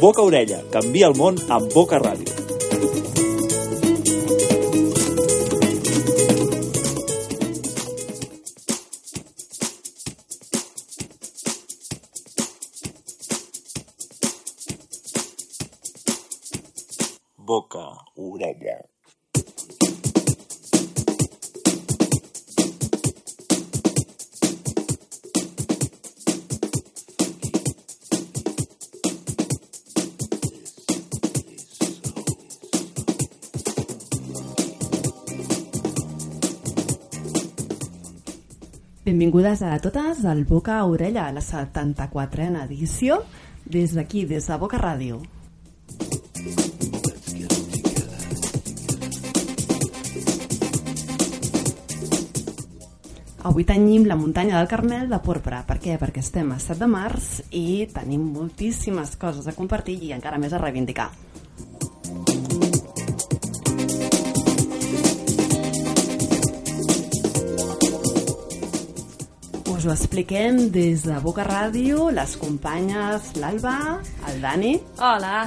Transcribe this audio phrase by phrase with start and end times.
[0.00, 2.35] Boca Orella, canvia el món amb Boca Ràdio.
[39.36, 43.18] Benvingudes a totes al Boca Orella, la 74a edició,
[43.66, 45.18] des d'aquí, des de Boca Ràdio.
[53.44, 55.60] Avui tenim la muntanya del Carmel de Porpra.
[55.68, 56.00] Per què?
[56.00, 60.56] Perquè estem a 7 de març i tenim moltíssimes coses a compartir i encara més
[60.56, 61.10] a reivindicar.
[69.86, 74.72] Us ho expliquem des de Boca Ràdio, les companyes l'Alba, el Dani.
[74.98, 75.46] Hola.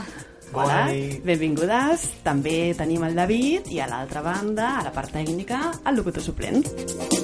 [0.54, 0.86] Hola,
[1.28, 2.08] benvingudes.
[2.24, 7.19] També tenim el David i a l'altra banda, a la part tècnica, el locutor suplent.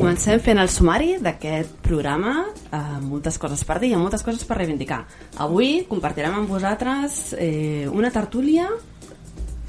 [0.00, 2.30] Comencem fent el sumari d'aquest programa
[2.72, 5.02] amb moltes coses per dir, amb moltes coses per reivindicar.
[5.44, 8.64] Avui compartirem amb vosaltres eh, una tertúlia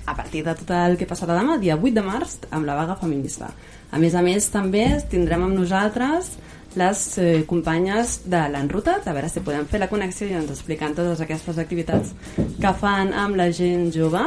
[0.08, 2.96] a partir de tot el que passarà demà, dia 8 de març, amb la vaga
[3.02, 3.50] feminista.
[3.92, 6.32] A més a més, també tindrem amb nosaltres
[6.80, 10.96] les eh, companyes de l'Enruta, a veure si podem fer la connexió i ens expliquen
[10.96, 14.24] totes aquestes activitats que fan amb la gent jove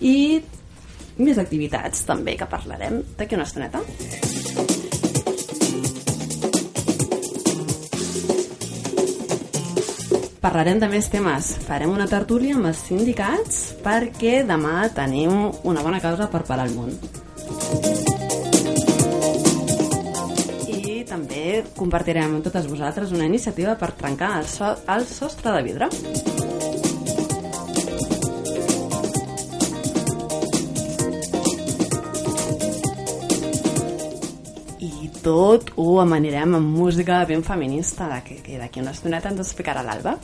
[0.00, 0.40] i
[1.20, 3.84] més activitats també que parlarem d'aquí una estoneta.
[10.46, 11.46] Parlarem de més temes.
[11.66, 15.32] Farem una tertúlia amb els sindicats perquè demà tenim
[15.66, 16.92] una bona causa per parar el món.
[20.70, 25.66] I també compartirem amb totes vosaltres una iniciativa per trencar el, so el sostre de
[25.66, 26.45] vidre.
[35.26, 40.18] Tot ho amanirem amb música ben feminista, que, que d'aquí una estoneta ens explicarà l'Alba.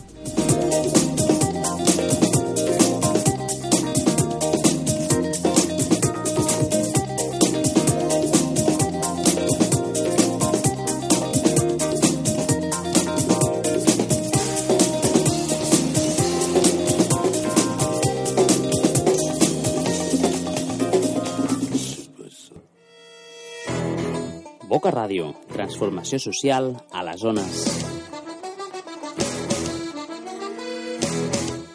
[24.83, 27.61] Boca Ràdio, transformació social a les zones.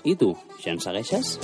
[0.03, 1.37] I tu, ja ens segueixes?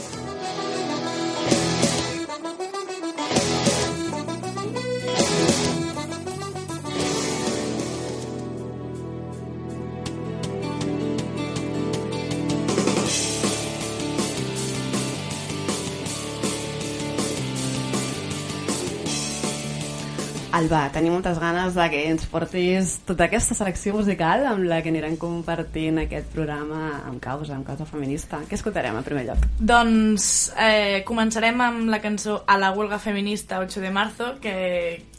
[20.63, 24.93] Alba, tenim moltes ganes de que ens portis tota aquesta selecció musical amb la que
[24.93, 28.39] anirem compartint aquest programa amb causa, amb causa feminista.
[28.47, 29.43] Què escoltarem en primer lloc?
[29.59, 34.55] Doncs eh, començarem amb la cançó A la huelga feminista 8 de marzo, que,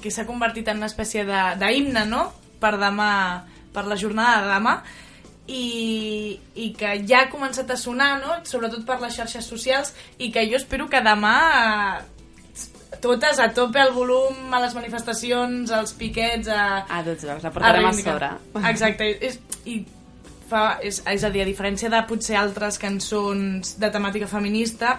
[0.01, 2.31] que s'ha convertit en una espècie d'himne, no?,
[2.63, 3.11] per demà,
[3.75, 4.75] per la jornada de demà,
[5.45, 10.33] i, i que ja ha començat a sonar, no?, sobretot per les xarxes socials, i
[10.33, 12.03] que jo espero que demà eh,
[13.01, 17.51] totes a tope el volum a les manifestacions, als piquets, a, A tots llocs, la
[17.51, 18.39] portarem a, reivindicar.
[18.53, 18.71] sobre.
[18.71, 19.81] Exacte, és, i
[20.51, 24.99] fa, és, és a dir, a diferència de potser altres cançons de temàtica feminista,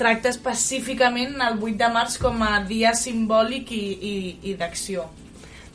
[0.00, 4.14] tracta específicament el 8 de març com a dia simbòlic i, i,
[4.48, 5.04] i d'acció.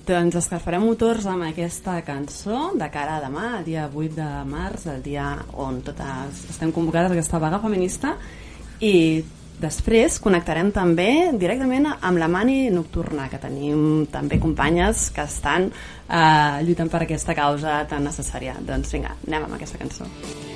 [0.05, 4.85] Doncs escalfarem motors amb aquesta cançó de cara a demà, el dia 8 de març,
[4.89, 5.31] el dia
[5.61, 8.15] on totes estem convocades a aquesta vaga feminista
[8.85, 9.23] i
[9.61, 11.09] després connectarem també
[11.39, 17.37] directament amb la Mani Nocturna, que tenim també companyes que estan eh, lluitant per aquesta
[17.37, 18.57] causa tan necessària.
[18.65, 20.07] Doncs vinga, anem amb aquesta cançó.
[20.07, 20.54] A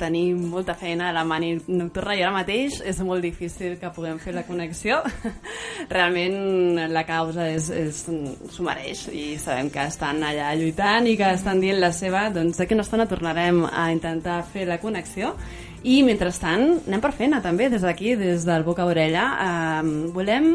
[0.00, 4.18] tenim molta feina a la mani nocturna i ara mateix és molt difícil que puguem
[4.22, 5.00] fer la connexió.
[5.94, 8.02] Realment la causa és, és,
[8.50, 12.28] s'ho mereix i sabem que estan allà lluitant i que estan dient la seva.
[12.34, 15.34] Doncs d'aquí una estona tornarem a intentar fer la connexió
[15.82, 19.26] i mentrestant anem per feina també des d'aquí, des del Boca Orella.
[19.46, 20.54] Eh, volem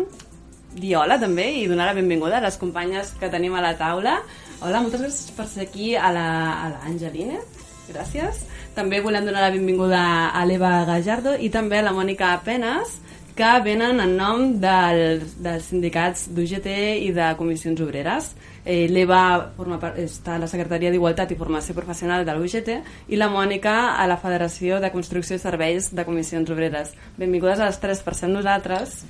[0.76, 4.20] dir hola també i donar la benvinguda a les companyes que tenim a la taula.
[4.62, 7.40] Hola, moltes gràcies per ser aquí a l'Angeline.
[7.40, 8.46] La, gràcies.
[8.76, 10.02] També volem donar la benvinguda
[10.36, 12.98] a l'Eva Gajardo i també a la Mònica Penes,
[13.36, 16.68] que venen en nom dels, dels sindicats d'UGT
[17.08, 18.30] i de comissions obreres.
[18.66, 22.72] Eh, L'Eva forma part- està a la Secretaria d'Igualtat i Formació Professional de l'UGT
[23.12, 26.96] i la Mònica a la Federació de Construcció i Serveis de Comissions Obreres.
[27.18, 29.04] Benvingudes a les tres per ser nosaltres.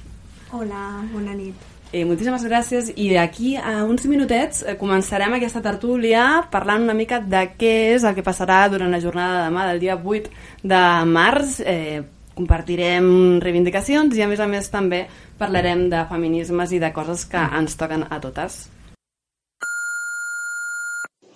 [0.52, 1.56] Hola, bona nit.
[1.96, 2.90] Eh, moltíssimes gràcies.
[3.00, 8.04] I d'aquí a uns minutets eh, començarem aquesta tertúlia parlant una mica de què és
[8.04, 10.28] el que passarà durant la jornada de demà del dia 8
[10.74, 11.62] de març.
[11.64, 12.04] Eh,
[12.36, 15.06] compartirem reivindicacions i a més a més també
[15.40, 18.66] parlarem de feminismes i de coses que ens toquen a totes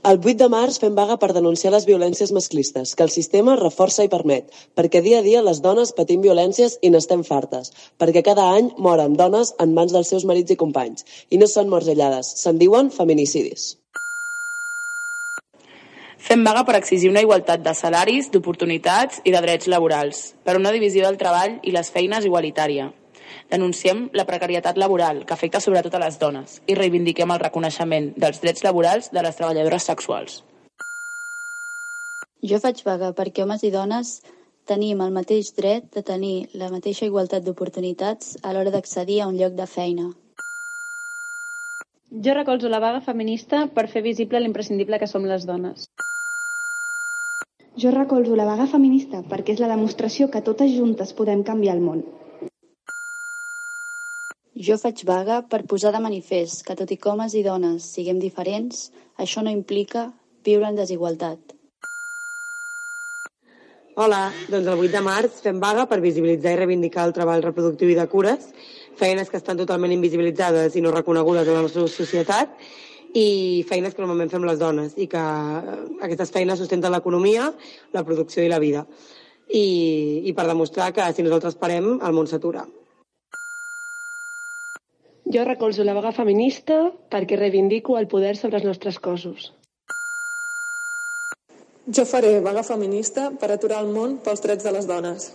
[0.07, 4.05] El 8 de març fem vaga per denunciar les violències masclistes, que el sistema reforça
[4.05, 4.47] i permet,
[4.79, 9.17] perquè dia a dia les dones patim violències i n'estem fartes, perquè cada any moren
[9.19, 12.93] dones en mans dels seus marits i companys, i no són morts aïllades, se'n diuen
[12.95, 13.73] feminicidis.
[16.29, 20.71] Fem vaga per exigir una igualtat de salaris, d'oportunitats i de drets laborals, per una
[20.71, 22.87] divisió del treball i les feines igualitària.
[23.51, 28.41] Denunciem la precarietat laboral, que afecta sobretot a les dones, i reivindiquem el reconeixement dels
[28.43, 30.43] drets laborals de les treballadores sexuals.
[32.41, 34.19] Jo faig vaga perquè homes i dones
[34.69, 39.39] tenim el mateix dret de tenir la mateixa igualtat d'oportunitats a l'hora d'accedir a un
[39.39, 40.11] lloc de feina.
[42.25, 45.89] Jo recolzo la vaga feminista per fer visible l'imprescindible que som les dones.
[47.81, 51.83] Jo recolzo la vaga feminista perquè és la demostració que totes juntes podem canviar el
[51.83, 52.01] món.
[54.59, 58.17] Jo faig vaga per posar de manifest que tot i que homes i dones siguem
[58.19, 60.09] diferents, això no implica
[60.43, 61.53] viure en desigualtat.
[63.95, 64.19] Hola,
[64.51, 67.95] doncs el 8 de març fem vaga per visibilitzar i reivindicar el treball reproductiu i
[67.95, 68.49] de cures,
[68.99, 72.51] feines que estan totalment invisibilitzades i no reconegudes a la nostra societat,
[73.15, 75.77] i feines que normalment fem les dones i que eh,
[76.09, 77.47] aquestes feines sustenten l'economia,
[77.95, 78.83] la producció i la vida.
[79.47, 82.67] I, I per demostrar que si nosaltres parem, el món s'atura.
[85.29, 86.79] Jo recolzo la vaga feminista
[87.13, 89.51] perquè reivindico el poder sobre els nostres cossos.
[91.97, 95.29] Jo faré vaga feminista per aturar el món pels drets de les dones.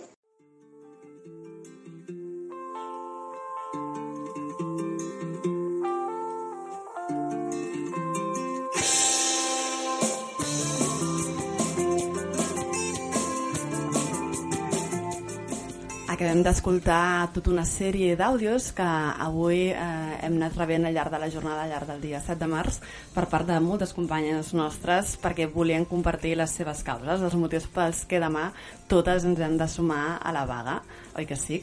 [16.15, 18.85] Acabem d'escoltar tota una sèrie d'àudios que
[19.25, 19.79] avui eh,
[20.23, 22.77] hem anat rebent al llarg de la jornada, al llarg del dia 7 de març,
[23.11, 28.05] per part de moltes companyes nostres perquè volien compartir les seves causes, els motius pels
[28.07, 28.45] que demà
[28.87, 30.77] totes ens hem de sumar a la vaga.
[31.19, 31.59] Oi que sí?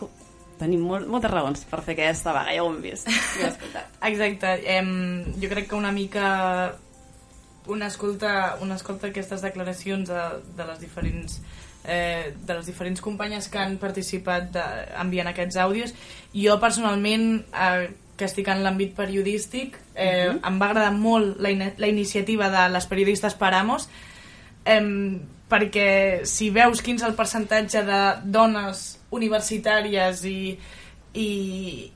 [0.60, 3.08] Tenim molt, moltes raons per fer aquesta vaga, ja ho hem vist.
[3.40, 3.54] Ja.
[4.12, 4.58] Exacte.
[4.76, 4.92] Em,
[5.40, 6.76] jo crec que una mica
[7.72, 10.22] una escolta, una escolta aquestes declaracions de,
[10.58, 11.40] de les diferents
[11.84, 14.64] eh, de les diferents companyes que han participat de,
[15.02, 15.94] enviant aquests àudios
[16.34, 20.48] jo personalment eh, que estic en l'àmbit periodístic eh, uh -huh.
[20.48, 23.88] em va agradar molt la, in la iniciativa de les periodistes Paramos
[24.64, 25.20] eh,
[25.52, 30.58] perquè si veus quin és el percentatge de dones universitàries i,
[31.12, 31.30] i,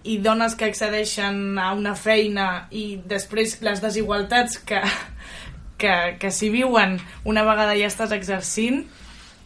[0.04, 4.82] i dones que accedeixen a una feina i després les desigualtats que,
[5.80, 8.84] que, que s'hi viuen una vegada ja estàs exercint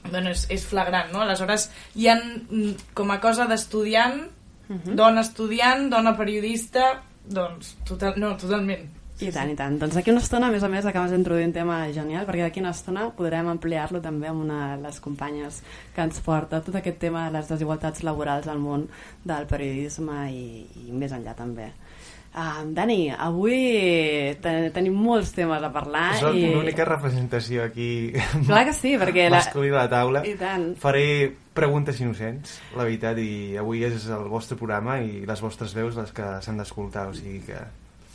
[0.09, 1.25] doncs és, és flagrant, no?
[1.25, 2.17] Aleshores, hi ha
[2.95, 4.23] com a cosa d'estudiant,
[4.69, 4.95] uh -huh.
[4.95, 8.89] dona estudiant, dona periodista, doncs, total, no, totalment.
[9.21, 9.75] I tant, i tant.
[9.77, 12.61] Doncs d'aquí una estona, a més a més, acabes d'introduir un tema genial, perquè d'aquí
[12.61, 15.63] una estona podrem ampliar-lo també amb una de les companyes
[15.95, 18.89] que ens porta tot aquest tema de les desigualtats laborals al món
[19.25, 21.69] del periodisme i, i més enllà també.
[22.31, 23.57] Uh, Dani, avui
[24.39, 26.45] ten tenim molts temes a parlar Soc i...
[26.55, 28.13] l'única representació aquí
[28.47, 29.41] Clar que sí, perquè la...
[29.41, 30.69] masculina a la taula I tant.
[30.79, 35.99] faré preguntes innocents la veritat, i avui és el vostre programa i les vostres veus
[35.99, 37.65] les que s'han d'escoltar o sigui que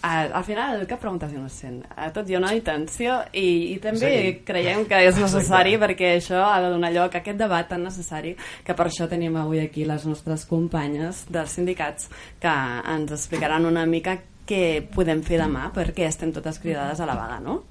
[0.05, 3.77] al, al final cap pregunta és innocent a tot hi ha una intenció i, i
[3.83, 4.33] també Sí.
[4.45, 5.85] creiem que és necessari Exacte.
[5.85, 9.35] perquè això ha de donar lloc a aquest debat tan necessari que per això tenim
[9.41, 12.09] avui aquí les nostres companyes dels sindicats
[12.39, 12.53] que
[12.95, 17.39] ens explicaran una mica què podem fer demà perquè estem totes cridades a la vaga,
[17.41, 17.63] no?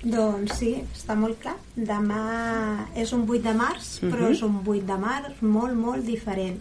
[0.00, 1.56] Doncs sí, està molt clar.
[1.76, 4.32] Demà és un 8 de març, però Mhm.
[4.32, 6.56] és un 8 de març molt, molt diferent.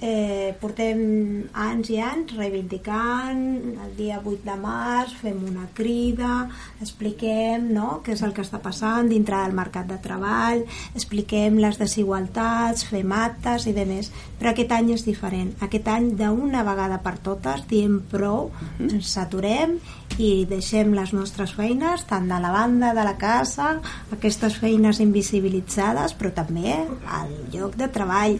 [0.00, 6.48] Eh, portem anys i anys reivindicant el dia 8 de març, fem una crida,
[6.80, 10.64] expliquem no, què és el que està passant dintre del mercat de treball,
[10.94, 14.10] expliquem les desigualtats, fem actes i demés.
[14.40, 15.54] Però aquest any és diferent.
[15.60, 19.78] Aquest any, d'una vegada per totes, diem prou, ens aturem
[20.16, 23.74] i deixem les nostres feines, tant de la banda de la casa,
[24.14, 26.74] aquestes feines invisibilitzades, però també
[27.18, 28.38] al lloc de treball.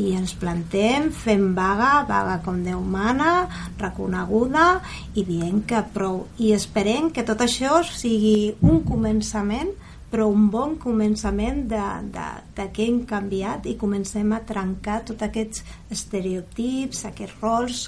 [0.00, 3.48] I ens plantem, fem vaga, vaga com Déu mana,
[3.78, 4.80] reconeguda,
[5.14, 6.24] i dient que prou.
[6.38, 9.74] I esperem que tot això sigui un començament
[10.10, 15.22] però un bon començament de, de, de què hem canviat i comencem a trencar tots
[15.22, 15.62] aquests
[15.94, 17.84] estereotips, aquests rols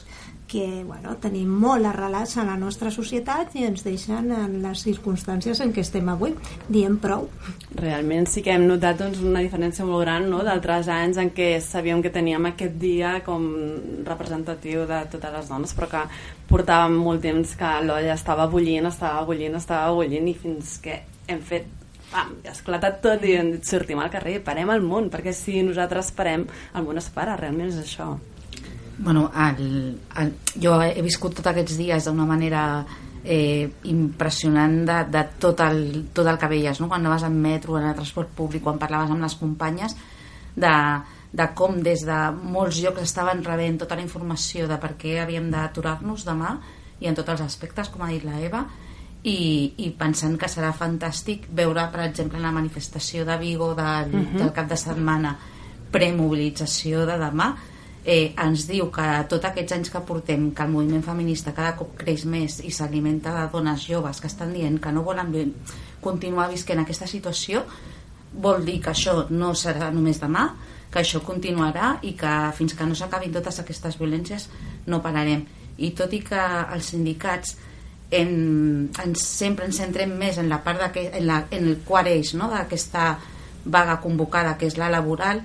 [0.53, 5.63] que bueno, tenim molt arrelats en la nostra societat i ens deixen en les circumstàncies
[5.65, 6.35] en què estem avui.
[6.69, 7.25] Diem prou.
[7.79, 10.43] Realment sí que hem notat doncs, una diferència molt gran no?
[10.45, 13.47] d'altres anys en què sabíem que teníem aquest dia com
[14.05, 16.03] representatiu de totes les dones, però que
[16.51, 20.99] portàvem molt temps que l'olla estava bullint, estava bullint, estava bullint i fins que
[21.33, 21.71] hem fet
[22.13, 26.45] pam, esclatat tot i sortim al carrer, parem el món, perquè si nosaltres parem,
[26.77, 28.13] el món es para, realment és això.
[28.99, 30.33] Bueno, el, el,
[30.63, 32.85] jo he viscut tots aquests dies d'una manera
[33.25, 36.89] eh, impressionant de, de tot, el, tot el que veies, no?
[36.89, 39.97] quan anaves en metro, en el transport públic, quan parlaves amb les companyes,
[40.55, 40.75] de,
[41.33, 45.51] de com des de molts llocs estaven rebent tota la informació de per què havíem
[45.51, 46.59] d'aturar-nos demà
[47.01, 48.67] i en tots els aspectes, com ha dit la Eva,
[49.23, 54.11] i, i pensant que serà fantàstic veure, per exemple, en la manifestació de Vigo del,
[54.13, 54.27] uh Mhm.
[54.35, 54.39] -huh.
[54.39, 55.39] del cap de setmana
[55.93, 57.55] premobilització de demà
[58.05, 61.95] eh, ens diu que tots aquests anys que portem que el moviment feminista cada cop
[61.99, 65.33] creix més i s'alimenta de dones joves que estan dient que no volen
[66.03, 67.63] continuar visquent aquesta situació
[68.33, 70.49] vol dir que això no serà només demà
[70.93, 74.49] que això continuarà i que fins que no s'acabin totes aquestes violències
[74.87, 75.47] no pararem
[75.79, 76.41] i tot i que
[76.75, 77.57] els sindicats
[78.13, 82.35] en, en, sempre ens centrem més en la part en, la, en el quart eix
[82.35, 82.51] no?
[82.51, 83.17] d'aquesta
[83.65, 85.41] vaga convocada que és la laboral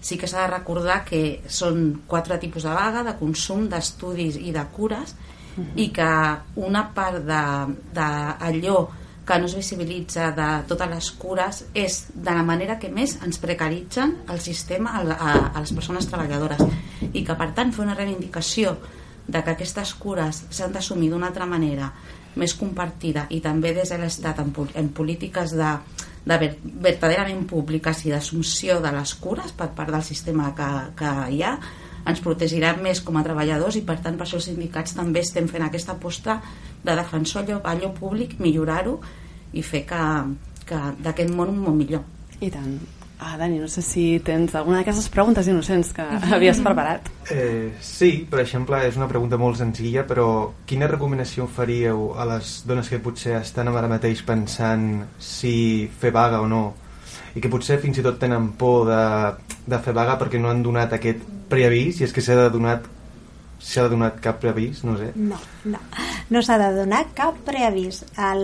[0.00, 4.52] sí que s'ha de recordar que són quatre tipus de vaga, de consum, d'estudis i
[4.52, 5.14] de cures
[5.76, 6.10] i que
[6.62, 8.78] una part d'allò
[9.26, 13.38] que no es visibilitza de totes les cures és de la manera que més ens
[13.38, 16.64] precaritzen el sistema a, a, a les persones treballadores.
[17.12, 18.74] I que per tant fer una reivindicació
[19.30, 21.92] de que aquestes cures s'han d'assumir d'una altra manera
[22.38, 25.70] més compartida i també des de l'Estat en, en polítiques de,
[26.24, 30.68] de ver, verdaderament públiques i d'assumpció de les cures per part del sistema que,
[30.98, 31.56] que hi ha
[32.10, 35.48] ens protegirà més com a treballadors i per tant per això els sindicats també estem
[35.50, 36.38] fent aquesta aposta
[36.84, 38.96] de defensar allò, allò públic, millorar-ho
[39.52, 40.06] i fer que,
[40.68, 42.06] que d'aquest món un món millor.
[42.40, 42.78] I tant.
[43.20, 47.10] Ah, Dani, no sé si tens alguna d'aquestes preguntes innocents que havies preparat.
[47.30, 50.26] Eh, sí, per exemple, és una pregunta molt senzilla, però
[50.66, 56.40] quina recomanació faríeu a les dones que potser estan ara mateix pensant si fer vaga
[56.40, 56.64] o no
[57.34, 59.02] i que potser fins i tot tenen por de,
[59.70, 62.80] de fer vaga perquè no han donat aquest preavís i és que s'ha de donar
[63.60, 65.10] s'ha de donar cap preavís, no sé.
[65.14, 65.36] No,
[65.68, 65.80] no,
[66.32, 68.00] no s'ha de donar cap preavís.
[68.16, 68.42] El,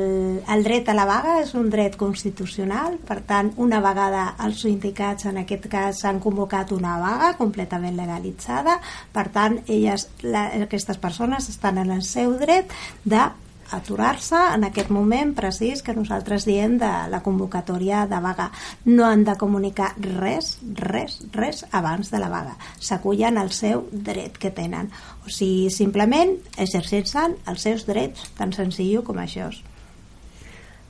[0.52, 5.26] el dret a la vaga és un dret constitucional, per tant, una vegada els sindicats,
[5.30, 8.78] en aquest cas, han convocat una vaga completament legalitzada,
[9.16, 12.72] per tant, elles, la, aquestes persones estan en el seu dret
[13.04, 13.24] de
[13.72, 18.50] aturar-se en aquest moment precís que nosaltres diem de la convocatòria de vaga.
[18.84, 22.56] No han de comunicar res, res, res abans de la vaga.
[22.78, 24.90] S'acullen al seu dret que tenen.
[25.26, 29.50] O sigui, simplement exerceixen els seus drets, tan senzill com això.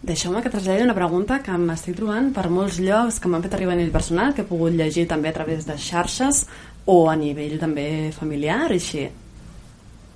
[0.07, 3.75] Deixeu-me que traslladin una pregunta que m'estic trobant per molts llocs que m'han fet arribar
[3.75, 6.45] a nivell personal, que he pogut llegir també a través de xarxes
[6.87, 9.09] o a nivell també familiar, així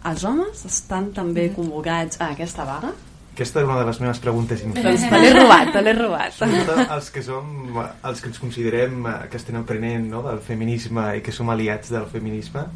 [0.08, 2.92] els homes estan també convocats a aquesta vaga?
[3.30, 6.34] Aquesta és una de les meves preguntes Doncs te l'he robat, te l'he robat.
[6.36, 11.06] Sobretot els que som, els que ens considerem eh, que estem aprenent no, del feminisme
[11.16, 12.66] i que som aliats del feminisme,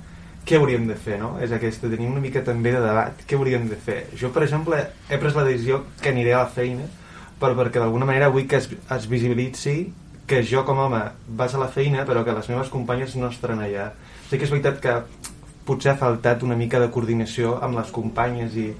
[0.44, 1.34] què hauríem de fer, no?
[1.40, 4.02] És aquesta, tenim una mica també de debat, què hauríem de fer?
[4.20, 6.84] Jo, per exemple, he pres la decisió que aniré a la feina
[7.40, 9.76] però perquè d'alguna manera vull que es, es visibilitzi
[10.28, 11.00] que jo com a home
[11.36, 13.90] vaig a la feina però que les meves companyes no estaran allà.
[14.30, 14.94] Sí que és veritat que
[15.64, 18.70] potser ha faltat una mica de coordinació amb les companyes i...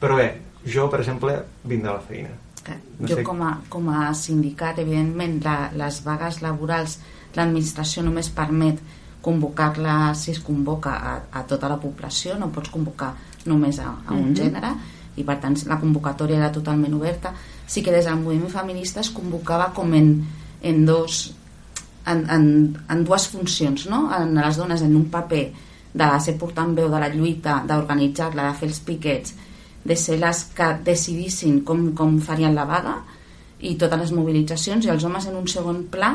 [0.00, 0.28] però bé,
[0.66, 2.30] jo per exemple vinc de la feina
[2.98, 3.22] no jo sé...
[3.26, 6.98] com, a, com a sindicat evidentment la, les vagues laborals
[7.36, 8.80] l'administració només permet
[9.22, 13.12] convocar-la si es convoca a, a tota la població no pots convocar
[13.46, 14.36] només a, a un mm -hmm.
[14.36, 14.74] gènere
[15.16, 17.34] i per tant la convocatòria era totalment oberta
[17.66, 20.24] sí que des del moviment feminista es convocava com en,
[20.62, 21.34] en dos
[22.06, 24.10] en, en, en dues funcions no?
[24.16, 25.52] en les dones en un paper
[25.92, 29.34] de ser portant-veu de la lluita, d'organitzar-la, de fer els piquets,
[29.84, 33.00] de ser les que decidissin com, com farien la vaga
[33.60, 36.14] i totes les mobilitzacions i els homes en un segon pla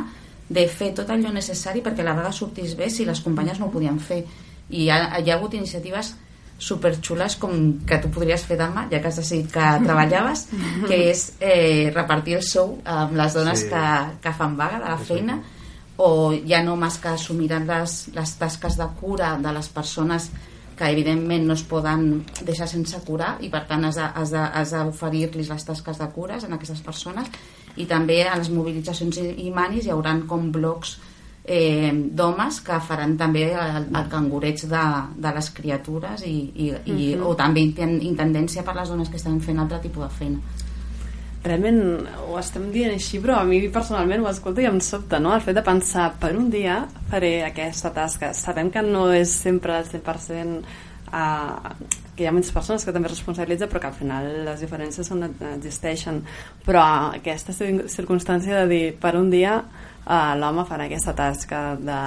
[0.50, 3.74] de fer tot allò necessari perquè la vaga sortís bé si les companyes no ho
[3.74, 4.24] podien fer.
[4.70, 6.16] I hi ha, hi ha hagut iniciatives
[6.58, 7.52] superxules com
[7.86, 10.48] que tu podries fer demà ja que has decidit que treballaves
[10.88, 13.70] que és eh, repartir el sou amb les dones sí.
[13.70, 13.84] que,
[14.24, 15.38] que fan vaga de la feina.
[15.44, 15.57] sí
[15.98, 20.30] o ja no més que assumiran les, les tasques de cura de les persones
[20.78, 25.98] que evidentment no es poden deixar sense curar i per tant has d'oferir-los les tasques
[25.98, 27.32] de cures en aquestes persones
[27.78, 31.00] i també a les mobilitzacions i, manis hi haurà com blocs
[31.44, 34.86] eh, d'homes que faran també el, el cangureig de,
[35.18, 37.28] de les criatures i, i, i, uh -huh.
[37.32, 40.40] o també intendència per les dones que estan fent altre tipus de feina
[41.48, 41.80] realment
[42.28, 45.34] ho estem dient així, però a mi personalment ho escolto i em sobta, no?
[45.36, 46.82] El fet de pensar, per un dia
[47.12, 48.34] faré aquesta tasca.
[48.38, 50.62] Sabem que no és sempre al 100%
[51.12, 51.74] uh,
[52.16, 55.08] que hi ha moltes persones que també es responsabilitzen però que al final les diferències
[55.08, 56.24] són, existeixen
[56.66, 56.84] però
[57.20, 62.00] aquesta circumstància de dir per un dia uh, l'home farà aquesta tasca de,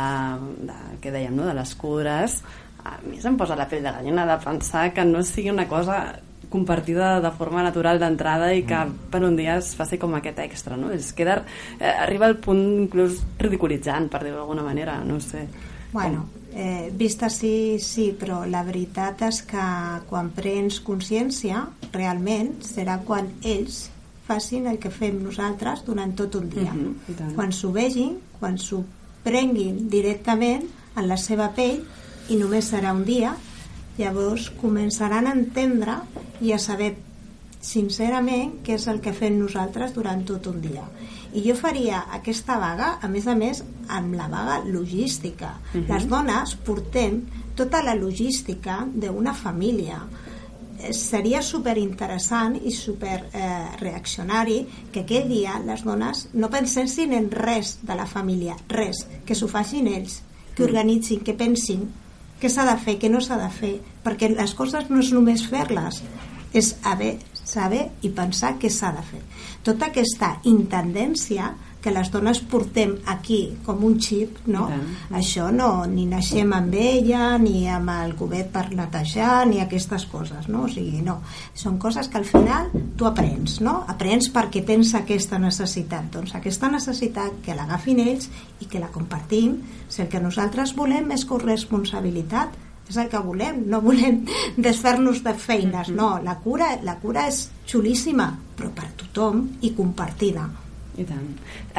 [0.67, 1.47] de, que dèiem, no?
[1.49, 2.41] de les cures
[2.85, 6.03] a mi se'm posa la pell de gallina de pensar que no sigui una cosa
[6.51, 9.09] compartida de forma natural d'entrada i que mm.
[9.13, 10.91] per un dia es faci com aquest extra, no?
[10.93, 11.41] És queda,
[11.79, 15.47] eh, arriba al punt inclús ridiculitzant, per dir-ho d'alguna manera, no sé.
[15.93, 19.65] Bueno, eh, vist així, sí, però la veritat és que
[20.11, 23.89] quan prens consciència, realment, serà quan ells
[24.27, 26.73] facin el que fem nosaltres durant tot un dia.
[26.73, 28.85] Mm -hmm, quan s'ho vegin, quan s'ho
[29.23, 31.83] prenguin directament en la seva pell,
[32.29, 33.35] i només serà un dia,
[34.01, 36.01] llavors començaran a entendre
[36.41, 36.95] i a saber
[37.61, 40.87] sincerament què és el que fem nosaltres durant tot un dia
[41.37, 43.61] i jo faria aquesta vaga a més a més
[43.93, 45.85] amb la vaga logística uh mhm.
[45.85, 45.95] -huh.
[45.95, 47.23] les dones portem
[47.55, 50.01] tota la logística d'una família
[50.81, 57.13] eh, seria super interessant i super eh, reaccionari que aquell dia les dones no pensessin
[57.13, 60.23] en res de la família, res, que s'ho facin ells,
[60.55, 60.69] que mm.
[60.69, 61.89] organitzin, que pensin
[62.41, 63.75] què s'ha de fer, què no s'ha de fer,
[64.05, 66.03] perquè les coses no és només fer-les,
[66.57, 69.21] és haver, saber i pensar què s'ha de fer.
[69.67, 71.51] Tota aquesta intendència
[71.81, 74.67] que les dones portem aquí com un xip, no?
[75.17, 80.49] Això no, ni naixem amb ella, ni amb el cubet per netejar, ni aquestes coses,
[80.53, 80.67] no?
[80.67, 81.21] O sigui, no.
[81.57, 83.81] Són coses que al final tu aprens, no?
[83.89, 86.11] Aprens perquè tens aquesta necessitat.
[86.13, 88.29] Doncs aquesta necessitat que l'agafin ells
[88.61, 89.57] i que la compartim,
[89.89, 92.59] si el que nosaltres volem és corresponsabilitat,
[92.91, 94.25] és el que volem, no volem
[94.69, 100.49] desfer-nos de feines, no, la cura, la cura és xulíssima, però per tothom i compartida.
[101.01, 101.27] I tant.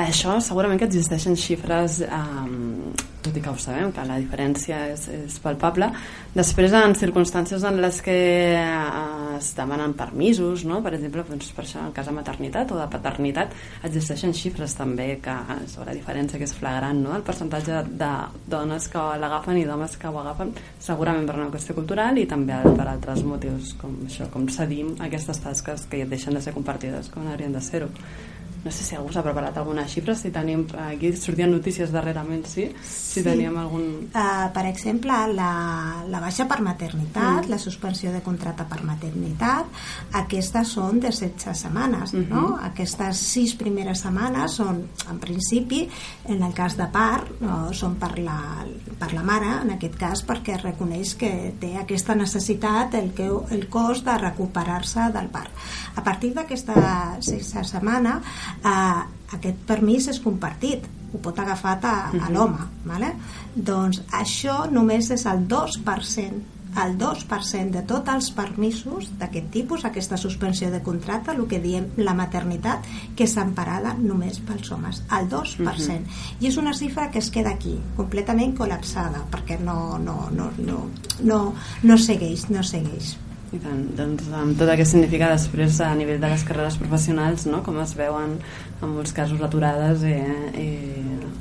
[0.02, 5.04] Això segurament que existeixen xifres, um, tot i que ho sabem, que la diferència és,
[5.14, 5.92] és palpable.
[6.34, 8.16] Després, en circumstàncies en les que
[8.58, 10.80] uh, es demanen permisos, no?
[10.82, 13.54] per exemple, doncs, per això en cas de maternitat o de paternitat,
[13.86, 15.38] existeixen xifres també que,
[15.70, 17.14] sobre la diferència que és flagrant, no?
[17.18, 18.12] el percentatge de
[18.50, 22.58] dones que l'agafen i d'homes que ho agafen, segurament per una qüestió cultural i també
[22.72, 27.30] per altres motius, com això, com cedim aquestes tasques que deixen de ser compartides com
[27.30, 27.92] haurien de ser-ho
[28.64, 32.70] no sé si algú s'ha preparat alguna xifra si tenim, aquí sortien notícies darrerament sí?
[32.84, 33.24] si Sí.
[33.24, 37.50] teníem algun Uh, per exemple, la, la baixa per maternitat, Mm.
[37.50, 39.66] la suspensió de contracte per maternitat,
[40.14, 42.30] aquestes són de 16 setmanes, Mhm.
[42.30, 42.58] no?
[42.62, 45.88] Aquestes sis primeres setmanes són, en principi,
[46.26, 48.66] en el cas de part, no, són per la,
[49.00, 53.68] per la mare, en aquest cas, perquè reconeix que té aquesta necessitat, el, que, el
[53.70, 55.52] cost de recuperar-se del part.
[55.96, 58.22] A partir d'aquesta sexta setmana,
[58.64, 62.32] eh, aquest permís és compartit, ho pot agafar a, a Mhm.
[62.34, 63.14] l'home, vale?
[63.56, 70.16] doncs això només és el 2% el 2% de tots els permisos d'aquest tipus, aquesta
[70.16, 72.80] suspensió de contracte, el que diem la maternitat,
[73.14, 76.06] que és emparada només pels homes, el 2%.
[76.40, 80.88] I és una xifra que es queda aquí, completament col·lapsada, perquè no, no, no, no,
[81.22, 83.18] no, no segueix, no segueix.
[83.52, 87.44] I tant, doncs amb tot el que significa després a nivell de les carreres professionals,
[87.52, 87.60] no?
[87.66, 90.16] com es veuen en molts casos aturades i,
[90.56, 90.70] i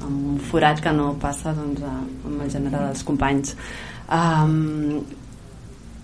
[0.02, 1.94] amb un forat que no passa doncs, a,
[2.26, 3.54] amb el gènere dels companys.
[4.10, 5.04] Um,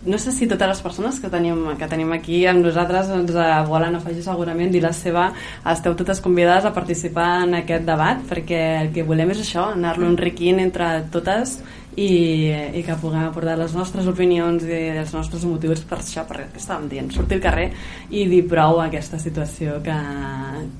[0.06, 3.46] no sé si totes les persones que tenim, que tenim aquí amb nosaltres ens eh,
[3.66, 5.32] volen afegir segurament dir la seva,
[5.72, 10.06] esteu totes convidades a participar en aquest debat perquè el que volem és això, anar-lo
[10.06, 11.58] enriquint entre totes
[11.96, 16.60] i, i que puguem aportar les nostres opinions i els nostres motius per això, perquè
[16.60, 17.66] estàvem dient, sortir al carrer
[18.10, 19.96] i dir prou a aquesta situació que,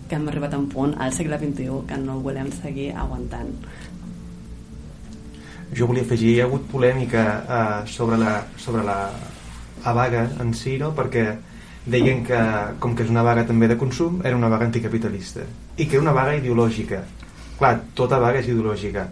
[0.08, 3.54] que hem arribat a un punt al segle XXI que no volem seguir aguantant
[5.76, 9.10] jo volia afegir, hi ha hagut polèmica eh, sobre, la, sobre la,
[9.84, 10.92] la vaga en si, no?
[10.94, 11.26] perquè
[11.86, 12.38] deien que,
[12.82, 16.04] com que és una vaga també de consum, era una vaga anticapitalista i que era
[16.04, 17.02] una vaga ideològica.
[17.56, 19.06] Clar, tota vaga és ideològica.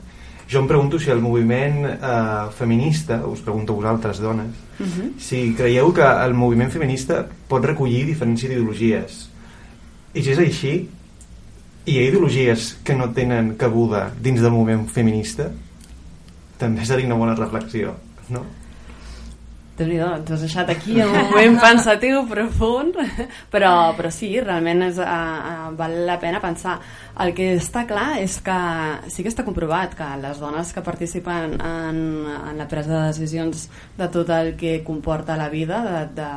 [0.54, 5.08] Jo em pregunto si el moviment eh, feminista, us pregunto a vosaltres, dones, uh -huh.
[5.18, 9.30] si creieu que el moviment feminista pot recollir diferents ideologies.
[10.14, 10.88] I si és així,
[11.86, 15.50] hi ha ideologies que no tenen cabuda dins del moviment feminista?
[16.56, 17.96] També seria una bona reflexió,
[18.28, 18.46] no?
[19.78, 22.94] Déu nhi ens has deixat aquí en un moment pensatiu profund
[23.50, 26.76] però, però sí, realment és, uh, uh, val la pena pensar
[27.24, 28.58] el que està clar és que
[29.10, 32.00] sí que està comprovat que les dones que participen en,
[32.52, 36.30] en la presa de decisions de tot el que comporta la vida de, de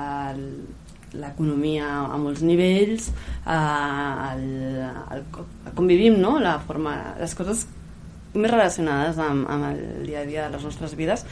[1.18, 4.46] l'economia a molts nivells eh, el,
[5.16, 5.26] el,
[5.76, 6.38] com vivim no?
[6.42, 7.68] la forma, les coses
[8.38, 11.26] més relacionades amb, amb el dia a dia de les nostres vides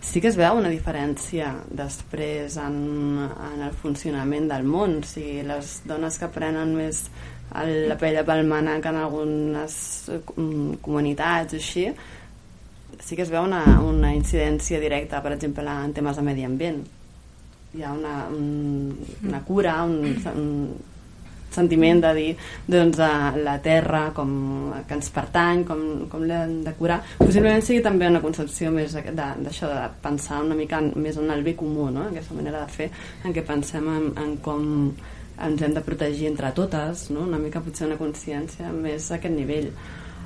[0.00, 2.78] sí que es veu una diferència després en,
[3.20, 5.00] en el funcionament del món.
[5.04, 7.04] O sigui, les dones que prenen més
[7.60, 9.74] el, la pell pel mànec en algunes
[10.36, 11.88] um, comunitats o així
[13.00, 16.82] sí que es veu una, una incidència directa per exemple en temes de medi ambient.
[17.74, 20.02] Hi ha una, un, una cura un,
[20.34, 20.48] un
[21.54, 22.28] sentiment de dir
[22.70, 23.00] doncs,
[23.44, 24.32] la terra com
[24.86, 29.70] que ens pertany, com, com l'hem de curar possiblement sigui també una concepció més d'això,
[29.70, 32.08] de, de pensar una mica més en el bé comú, no?
[32.08, 32.90] aquesta manera de fer
[33.24, 34.68] en què pensem en, en com
[35.40, 37.24] ens hem de protegir entre totes no?
[37.24, 39.70] una mica potser una consciència més a aquest nivell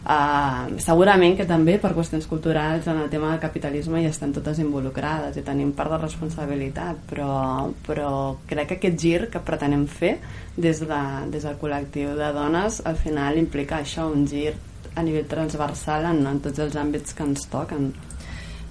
[0.04, 4.58] Uh, segurament que també per qüestions culturals en el tema del capitalisme hi estem totes
[4.60, 8.10] involucrades i tenim part de responsabilitat però, però
[8.44, 10.18] crec que aquest gir que pretenem fer
[10.58, 11.00] des, de,
[11.32, 14.52] des del col·lectiu de dones al final implica això, un gir
[14.94, 17.88] a nivell transversal en, en tots els àmbits que ens toquen.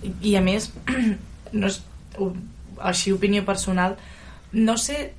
[0.04, 0.70] I, i a més,
[1.58, 1.82] no és,
[2.94, 3.98] així opinió personal,
[4.54, 5.14] no sé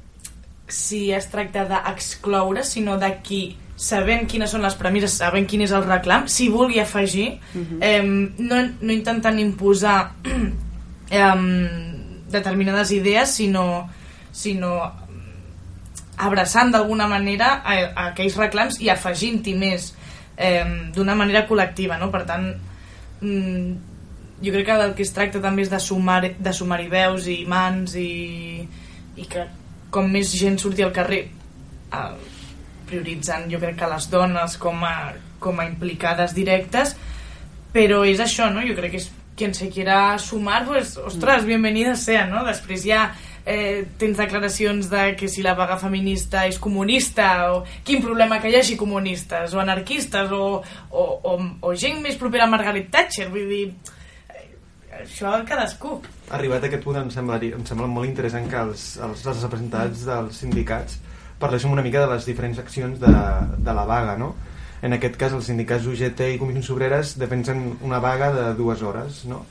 [0.71, 3.43] si es tracta d'excloure, sinó de qui
[3.77, 7.79] sabent quines són les premisses, sabent quin és el reclam, si vulgui afegir, Mhm.
[7.81, 8.03] eh,
[8.39, 10.13] no, no intentant imposar
[11.11, 11.35] eh,
[12.31, 13.89] determinades idees, sinó,
[14.33, 14.93] sinó
[16.17, 19.93] abraçant d'alguna manera a, a aquells reclams i afegint-hi més
[20.37, 22.11] eh, d'una manera col·lectiva, no?
[22.15, 22.47] Per tant,
[23.21, 23.75] mm,
[24.45, 27.41] jo crec que del que es tracta també és de sumar, de sumar-hi veus i
[27.51, 28.63] mans i,
[29.17, 29.47] i que
[29.95, 32.15] com més gent surti al carrer eh,
[32.95, 36.95] prioritzant jo crec que les dones com a, com a implicades directes
[37.75, 38.63] però és això, no?
[38.63, 42.45] Jo crec que és quien se quiera sumar, pues, ostres, bienvenida sea, no?
[42.47, 43.09] Després ja
[43.45, 48.53] eh, tens declaracions de que si la vaga feminista és comunista o quin problema que
[48.53, 53.29] hi hagi comunistes o anarquistes o, o, o, o gent més propera a Margaret Thatcher
[53.33, 53.65] vull dir
[54.31, 54.47] eh,
[55.03, 55.99] això cadascú
[56.33, 60.07] Arribat a aquest punt em sembla, em sembla molt interessant que els, els, els representants
[60.09, 61.03] dels sindicats
[61.41, 63.15] parléssim una mica de les diferents accions de,
[63.59, 64.35] de la vaga, no?
[64.85, 69.25] En aquest cas, els sindicats UGT i Comissions Obreres defensen una vaga de dues hores,
[69.31, 69.45] no?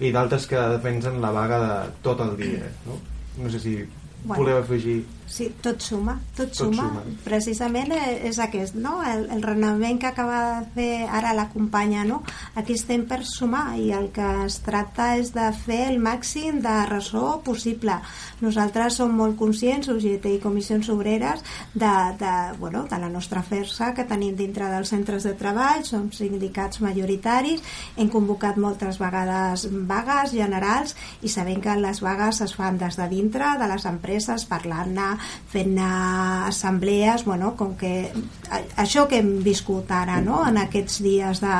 [0.00, 1.72] I d'altres que defensen la vaga de
[2.02, 2.98] tot el dia, no?
[3.42, 3.76] No sé si
[4.24, 4.42] Bueno.
[4.42, 5.04] voleu afegir...
[5.28, 6.86] Sí, tot suma, tot, Tot suma.
[6.88, 7.02] suma.
[7.24, 8.94] Precisament eh, és aquest, no?
[9.04, 12.22] El, el renovament que acaba de fer ara la companya, no?
[12.56, 16.74] Aquí estem per sumar i el que es tracta és de fer el màxim de
[16.88, 17.98] ressò possible.
[18.40, 23.92] Nosaltres som molt conscients, UGT i Comissions Obreres, de, de, bueno, de la nostra força
[23.94, 27.60] que tenim dintre dels centres de treball, som sindicats majoritaris,
[28.00, 33.08] hem convocat moltes vegades vagues generals i sabem que les vagues es fan des de
[33.12, 35.17] dintre de les empreses, parlant-ne,
[35.52, 38.10] fent assemblees, bueno, com que
[38.50, 41.56] a- això que hem viscut ara, no?, en aquests dies de,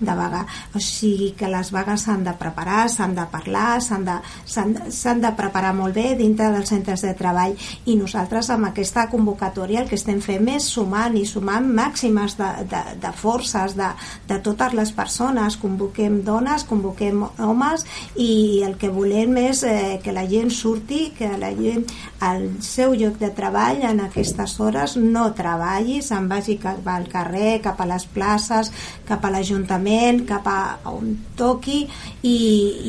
[0.00, 0.44] de vaga.
[0.74, 4.16] O sigui que les vagues s'han de preparar, s'han de parlar, s'han de,
[4.46, 7.54] s'han de preparar molt bé dintre dels centres de treball
[7.86, 12.48] i nosaltres amb aquesta convocatòria el que estem fent és sumant i sumant màximes de,
[12.70, 13.88] de, de forces de,
[14.28, 20.12] de totes les persones, convoquem dones, convoquem homes i el que volem és eh, que
[20.12, 21.84] la gent surti, que la gent
[22.20, 27.60] al seu lloc de treball en aquestes hores no treballi, se'n vagi cap al carrer,
[27.64, 28.72] cap a les places,
[29.08, 30.58] cap a l'Ajuntament, cap a
[30.92, 31.84] on toqui
[32.22, 32.36] i,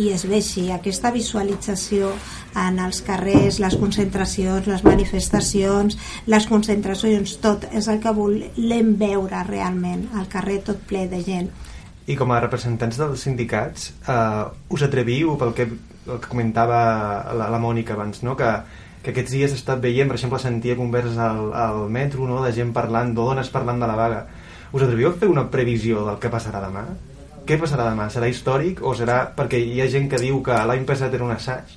[0.04, 2.14] i es vegi aquesta visualització
[2.58, 9.44] en els carrers, les concentracions, les manifestacions, les concentracions, tot és el que volem veure
[9.48, 11.52] realment, al carrer tot ple de gent.
[12.08, 14.44] I com a representants dels sindicats, eh,
[14.74, 15.68] us atreviu, pel que,
[16.08, 16.80] el que comentava
[17.36, 18.36] la, la Mònica abans, no?
[18.40, 18.52] que,
[19.08, 22.42] que aquests dies he estat veient, per exemple, sentia converses al, al metro, no?
[22.44, 24.18] de gent parlant, de dones parlant de la vaga.
[24.76, 26.82] Us atreviu a fer una previsió del que passarà demà?
[27.48, 28.10] Què passarà demà?
[28.12, 29.22] Serà històric o serà...
[29.38, 31.72] Perquè hi ha gent que diu que l'any passat era un assaig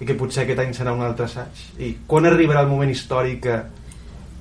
[0.00, 1.60] i que potser aquest any serà un altre assaig.
[1.84, 3.58] I quan arribarà el moment històric que...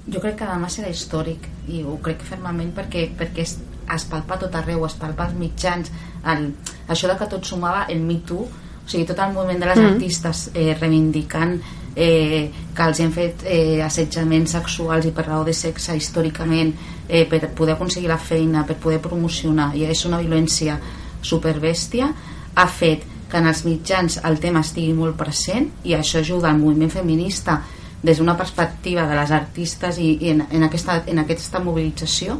[0.08, 3.58] Jo crec que demà serà històric i ho crec fermament perquè, perquè es,
[3.97, 5.91] es palpa tot arreu, es palpa als mitjans
[6.23, 6.54] el,
[6.88, 9.78] això de que tot sumava el Me Too o sigui, tot el moviment de les
[9.78, 9.84] Mm.
[9.84, 9.99] mm.
[9.99, 11.60] artistes eh, reivindicant
[11.99, 16.71] eh, que els han fet eh, assetjaments sexuals i per raó de sexe històricament
[17.07, 20.79] eh, per poder aconseguir la feina, per poder promocionar i és una violència
[21.21, 22.07] superbèstia
[22.55, 26.62] ha fet que en els mitjans el tema estigui molt present i això ajuda al
[26.62, 27.59] moviment feminista
[28.01, 32.39] des d'una perspectiva de les artistes i, i en, en, aquesta, en aquesta mobilització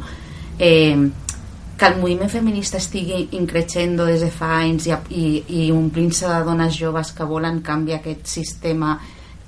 [0.58, 0.96] eh,
[1.76, 5.28] que el moviment feminista estigui increixendo des de fa anys i, i,
[5.60, 8.98] i omplint-se de dones joves que volen canviar aquest sistema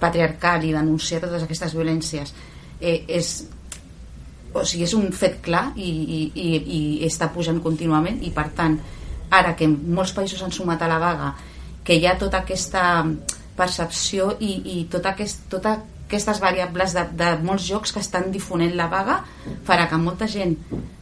[0.03, 2.35] patriarcal i denunciar totes aquestes violències
[2.81, 3.33] eh, és,
[4.53, 8.49] o sigui, és un fet clar i, i, i, i està pujant contínuament i per
[8.57, 8.77] tant
[9.33, 11.33] ara que molts països han sumat a la vaga
[11.87, 12.85] que hi ha tota aquesta
[13.57, 15.79] percepció i, i tota aquest, tota
[16.13, 19.23] aquestes variables de, de molts jocs que estan difonent la vaga
[19.67, 20.59] farà que molta gent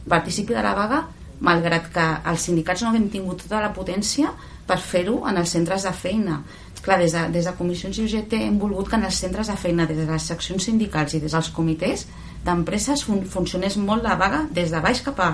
[0.09, 1.01] participi de la vaga
[1.41, 4.31] malgrat que els sindicats no haguem tingut tota la potència
[4.67, 6.41] per fer-ho en els centres de feina
[6.81, 9.57] clar, des de, des de comissions i UGT hem volgut que en els centres de
[9.57, 12.07] feina des de les seccions sindicals i des dels comitès
[12.45, 15.31] d'empreses fun funcionés molt la vaga des de baix cap a,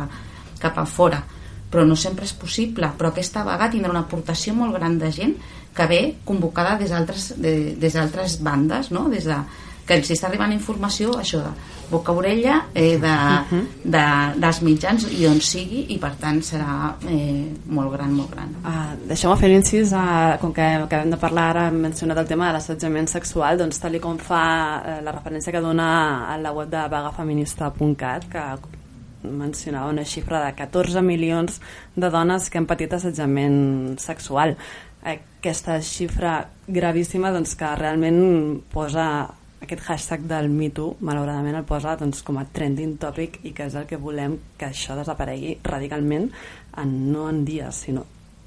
[0.60, 1.24] cap a fora
[1.72, 5.36] però no sempre és possible però aquesta vaga tindrà una aportació molt gran de gent
[5.76, 9.08] que ve convocada des d'altres de, des bandes no?
[9.10, 9.38] des de,
[9.88, 11.52] que els està arribant informació això de
[11.90, 13.16] boca a orella eh, de,
[13.84, 14.04] de,
[14.36, 18.96] dels mitjans i on sigui i per tant serà eh, molt gran, molt gran Uh,
[19.08, 22.56] Deixeu-me fer l'incís, uh, com que acabem de parlar ara, hem mencionat el tema de
[22.58, 24.42] l'assetjament sexual, doncs tal com fa
[24.80, 25.88] uh, la referència que dona
[26.28, 28.44] a la web de vagafeminista.cat, que
[29.24, 31.62] mencionava una xifra de 14 milions
[31.96, 34.56] de dones que han patit assetjament sexual.
[35.08, 39.08] Aquesta xifra gravíssima doncs, que realment posa
[39.62, 43.76] aquest hashtag del MeToo, malauradament el posa doncs, com a trending topic i que és
[43.80, 46.30] el que volem que això desaparegui radicalment
[46.78, 48.06] en, no en dies, sinó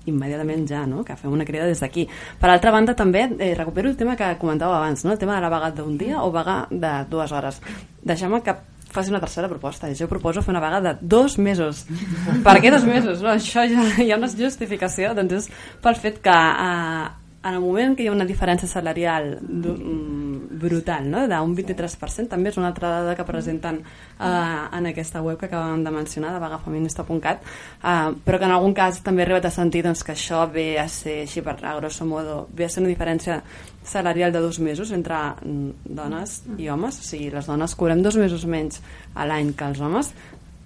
[0.08, 1.04] immediatament ja, no?
[1.04, 2.06] que fem una crida des d'aquí.
[2.40, 5.12] Per altra banda, també eh, recupero el tema que comentàveu abans, no?
[5.12, 7.60] el tema de la vaga d'un dia o vaga de dues hores.
[8.02, 8.56] Deixeu-me que
[8.90, 9.92] faci una tercera proposta.
[9.94, 11.84] Jo proposo fer una vaga de dos mesos.
[12.46, 13.22] per què dos mesos?
[13.22, 15.14] No, això ja hi ha una justificació.
[15.14, 15.50] Doncs és
[15.82, 17.06] pel fet que eh,
[17.42, 21.22] en el moment que hi ha una diferència salarial mm, brutal, no?
[21.28, 24.26] d'un 23%, també és una altra dada que presenten eh,
[24.76, 27.40] en aquesta web que acabem de mencionar, de vagafeminista.cat,
[27.80, 30.74] eh, però que en algun cas també he arribat a sentir doncs, que això ve
[30.82, 33.40] a ser, així per a grosso modo, ve a ser una diferència
[33.88, 38.20] salarial de dos mesos entre mm, dones i homes, o sigui, les dones cobrem dos
[38.20, 38.82] mesos menys
[39.14, 40.12] a l'any que els homes,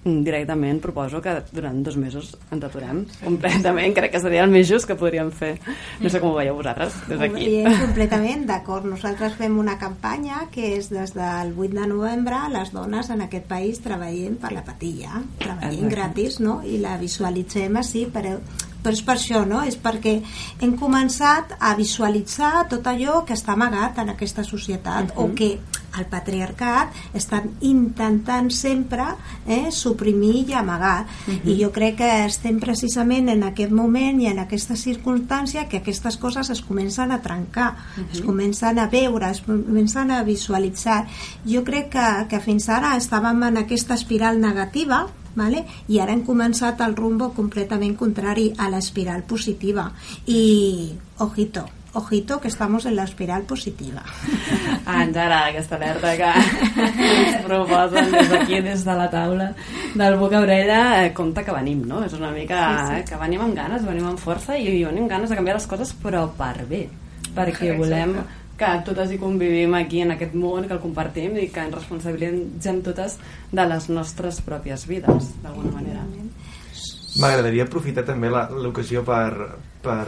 [0.05, 4.88] directament proposo que durant dos mesos ens aturem completament, crec que seria el més just
[4.88, 5.55] que podríem fer
[6.01, 7.49] no sé com ho veieu vosaltres des d'aquí
[7.81, 8.85] completament, d'acord.
[8.88, 13.49] Nosaltres fem una campanya que és des del 8 de novembre les dones en aquest
[13.49, 15.95] país treballem per la patilla, treballem Exacte.
[15.97, 16.61] gratis, no?
[16.64, 18.37] I la visualitzem així, però,
[18.85, 19.62] però és per això, no?
[19.64, 20.19] És perquè
[20.61, 25.55] hem començat a visualitzar tot allò que està amagat en aquesta societat o que
[25.98, 29.04] el patriarcat està intentant sempre
[29.46, 31.48] eh, suprimir i amagar Mhm.
[31.48, 36.16] i jo crec que estem precisament en aquest moment i en aquesta circumstància que aquestes
[36.16, 37.76] coses es comencen a trencar
[38.12, 41.07] es comencen a veure, es comencen a visualitzar
[41.46, 45.64] jo crec que, que fins ara estàvem en aquesta espiral negativa Vale?
[45.88, 49.92] i ara hem començat el rumbo completament contrari a l'espiral positiva
[50.26, 54.02] i ojito ojito que estamos en la espiral positiva
[54.87, 56.30] Ah, ens agrada aquesta alerta que
[57.24, 59.54] ens proposen des d'aquí, des de la taula
[59.94, 62.02] del boca orella, eh, compte que venim, no?
[62.04, 62.94] És una mica Sí, sí.
[63.00, 65.66] eh, que venim amb ganes, venim amb força i venim amb ganes de canviar les
[65.66, 66.88] coses, però per bé,
[67.35, 67.78] perquè Exacte.
[67.78, 68.16] volem
[68.59, 72.83] que totes hi convivim aquí en aquest món, que el compartim i que ens responsabilitzem
[72.87, 73.16] totes
[73.50, 76.04] de les nostres pròpies vides, d'alguna manera.
[77.20, 79.33] M'agradaria aprofitar també la- l'ocasió per,
[79.83, 80.07] per,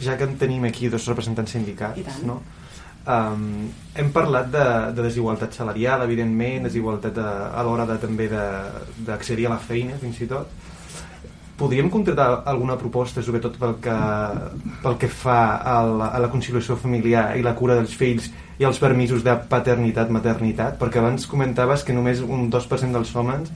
[0.00, 1.52] ja que en tenim aquí dos representants
[2.04, 2.24] tant.
[2.26, 2.40] no?
[3.10, 9.06] Um, hem parlat de, de desigualtat salarial, evidentment, desigualtat a, a l'hora de, també de-
[9.06, 10.48] d'accedir a la feina, fins i tot.
[11.60, 13.96] Podríem concretar alguna proposta, sobretot pel que,
[14.82, 18.64] pel que fa a la, a la conciliació familiar i la cura dels fills i
[18.64, 20.78] els permisos de paternitat-maternitat?
[20.80, 23.52] Perquè abans comentaves que només un 2% dels homes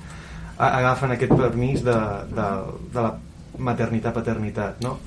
[0.56, 1.96] agafen aquest permís de,
[2.36, 2.48] de,
[2.92, 3.14] de la
[3.58, 4.98] maternitat-paternitat, no?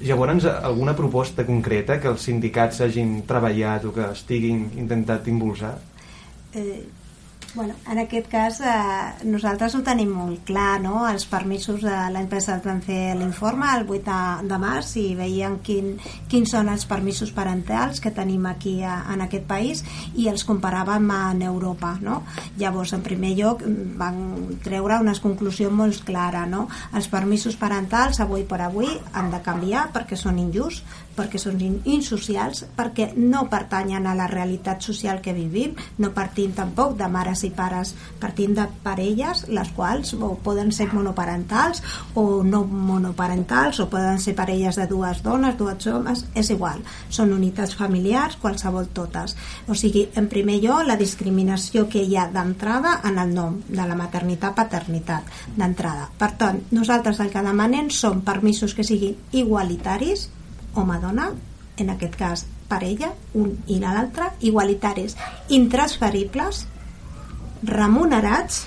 [0.00, 5.74] Llavors, alguna proposta concreta que els sindicats hagin treballat o que estiguin intentat impulsar?
[6.54, 6.82] eh,
[7.54, 11.02] bueno, en aquest cas eh, nosaltres ho tenim molt clar no?
[11.08, 15.92] els permisos de passat vam fer l'informe el 8 de, de març i veiem quin,
[16.30, 19.82] quins són els permisos parentals que tenim aquí a, en aquest país
[20.14, 22.22] i els comparàvem en Europa no?
[22.60, 24.20] llavors en primer lloc mm, van
[24.64, 26.66] treure unes conclusions molt clares no?
[26.94, 30.84] els permisos parentals avui per avui han de canviar perquè són injusts
[31.20, 36.54] perquè són in- insocials, perquè no pertanyen a la realitat social que vivim, no partim
[36.56, 41.82] tampoc de mares i pares, partim de parelles, les quals o poden ser monoparentals
[42.14, 46.80] o no monoparentals, o poden ser parelles de dues dones, dues homes, és igual,
[47.10, 49.36] són unitats familiars, qualsevol totes.
[49.68, 53.86] O sigui, en primer lloc, la discriminació que hi ha d'entrada en el nom de
[53.86, 56.08] la maternitat-paternitat, d'entrada.
[56.18, 60.28] Per tant, nosaltres el que demanem són permisos que siguin igualitaris,
[60.74, 61.30] home-dona,
[61.80, 65.16] en aquest cas parella, un i l'altre, igualitaris,
[65.56, 66.64] intransferibles,
[67.66, 68.62] remunerats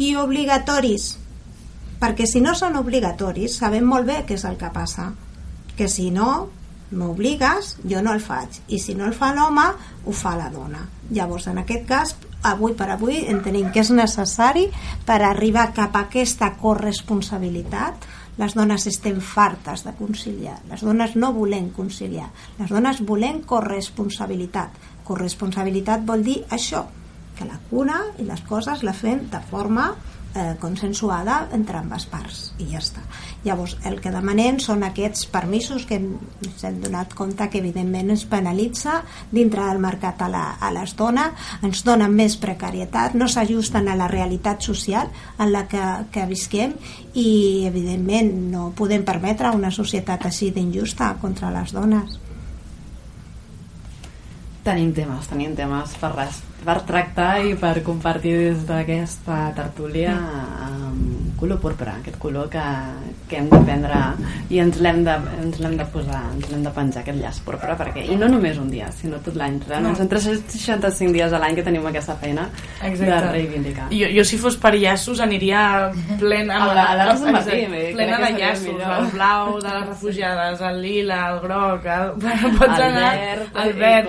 [0.00, 1.16] i obligatoris.
[2.00, 5.10] Perquè si no són obligatoris, sabem molt bé què és el que passa.
[5.76, 6.48] Que si no
[6.90, 8.60] m'obligues, jo no el faig.
[8.68, 9.66] I si no el fa l'home,
[10.04, 10.86] ho fa la dona.
[11.10, 14.66] Llavors, en aquest cas, avui per avui entenem que és necessari
[15.06, 18.08] per arribar cap a aquesta corresponsabilitat
[18.38, 20.58] les dones estem fartes de conciliar.
[20.70, 22.30] Les dones no volem conciliar.
[22.58, 24.76] Les dones volem corresponsabilitat.
[25.04, 26.86] Corresponsabilitat vol dir això
[27.36, 29.90] que la cura i les coses la fem de forma
[30.34, 33.02] eh, consensuada entre ambes parts i ja està.
[33.44, 38.26] Llavors, el que demanem són aquests permisos que ens hem donat compte que evidentment ens
[38.30, 39.00] penalitza
[39.32, 43.98] dintre del mercat a, la, a les dones, ens donen més precarietat, no s'ajusten a
[43.98, 46.76] la realitat social en la que, que visquem
[47.14, 52.29] i evidentment no podem permetre una societat així d'injusta contra les dones.
[54.60, 60.12] Tenim temes, tenim temes per, res, per tractar i per compartir des d'aquesta tertúlia.
[60.66, 62.62] Amb color porpra, aquest color que,
[63.30, 63.98] que hem d'aprendre
[64.52, 67.76] i ens l'hem de, ens l'hem de posar, ens l'hem de penjar aquest llaç porpra,
[67.80, 69.58] perquè, i no només un dia, sinó tot l'any.
[69.80, 69.94] No.
[69.96, 72.48] són 365 dies a l'any que tenim aquesta feina
[72.82, 73.88] de reivindicar.
[73.90, 78.18] Jo, jo si fos per llaços aniria plena A la- a la exacte, dit, plena
[78.20, 82.10] de llaços el blau de les refugiades, el lila, el groc el...
[82.60, 84.08] Pots El anar verd, el verd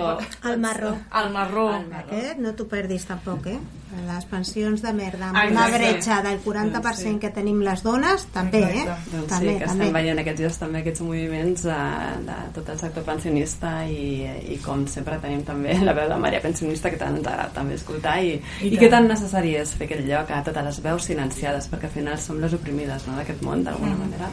[0.50, 0.96] El marró.
[1.22, 1.68] el marró
[2.02, 3.58] Aquest no t'ho perdis tampoc, eh?
[3.92, 5.52] Les pensions de merda, amb Exacte.
[5.52, 8.84] una bretxa del 40% que tenim les dones, també, eh?
[9.12, 9.84] Doncs també, sí, que també.
[9.84, 11.76] estem veient aquests dies també aquests moviments de,
[12.24, 14.24] de tot el sector pensionista i,
[14.54, 17.74] i com sempre tenim també la veu de Maria Pensionista que tant ens agrada també
[17.76, 18.80] escoltar i, I i, tant.
[18.80, 22.18] que tan necessari és fer aquest lloc a totes les veus silenciades perquè al final
[22.18, 24.00] som les oprimides no, d'aquest món d'alguna Mhm.
[24.08, 24.30] manera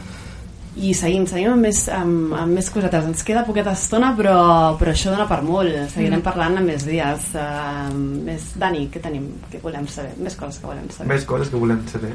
[0.76, 4.92] i seguim, seguim amb més, amb, amb més cosetes ens queda poqueta estona però, però
[4.92, 6.22] això dona per molt seguirem Mhm.
[6.22, 8.52] parlant en més dies uh, més...
[8.56, 9.26] Dani, què tenim?
[9.50, 10.12] Què volem saber?
[10.18, 12.12] Més coses que volem saber Més coses que volem saber.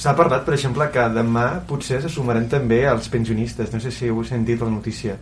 [0.00, 3.72] S'ha parlat, per exemple, que demà potser se sumaran també els pensionistes.
[3.74, 5.16] No sé si heu sentit la notícia.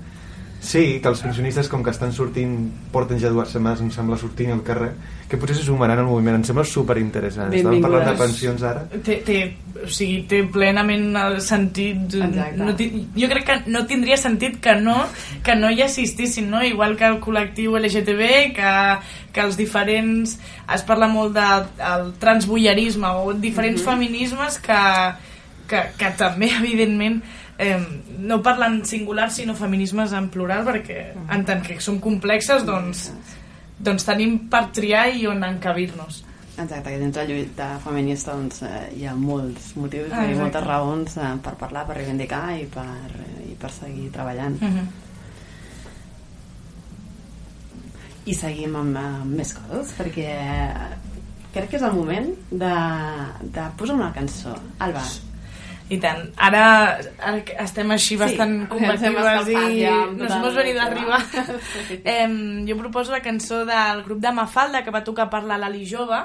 [0.61, 4.51] Sí, que els pensionistes, com que estan sortint, porten ja dues setmanes, em sembla, sortint
[4.51, 4.91] al carrer,
[5.31, 6.35] que potser se sumaran al moviment.
[6.41, 7.53] Em sembla superinteressant.
[7.55, 8.83] Estàvem parlant de pensions ara.
[9.07, 9.37] té, té,
[9.85, 12.57] o sigui, té plenament el sentit Exacte.
[12.59, 14.97] no, jo crec que no tindria sentit que no
[15.47, 16.63] que no hi assistissin no?
[16.67, 18.73] igual que el col·lectiu LGTB que,
[19.33, 20.39] que els diferents
[20.75, 23.89] es parla molt del de, transbullerisme o diferents Mhm.
[23.93, 24.83] feminismes que,
[25.69, 27.21] que, que també evidentment
[27.59, 27.79] eh,
[28.19, 33.09] no parlen singular sinó feminismes en plural perquè en tant que som complexes doncs,
[33.79, 36.25] doncs tenim per triar i on encabir-nos
[36.59, 40.65] Exacte, que dintre la lluita feminista doncs, eh, hi ha molts motius Ah, i moltes
[40.65, 43.13] raons eh, per parlar, per reivindicar i per,
[43.47, 44.59] i per seguir treballant.
[44.59, 44.89] Mhm.
[48.27, 50.35] I seguim amb, amb més coses, perquè
[51.55, 52.75] crec que és el moment de,
[53.55, 54.57] de posar una cançó.
[54.85, 55.07] Alba,
[55.89, 56.27] I tant.
[56.37, 56.65] Ara,
[57.17, 61.19] ara estem així Sí, bastant hem combatives i ja, nos hemos venido arriba.
[62.05, 62.29] eh,
[62.69, 66.21] jo proposo la cançó del grup de Mafalda que va tocar per la Lali Jove,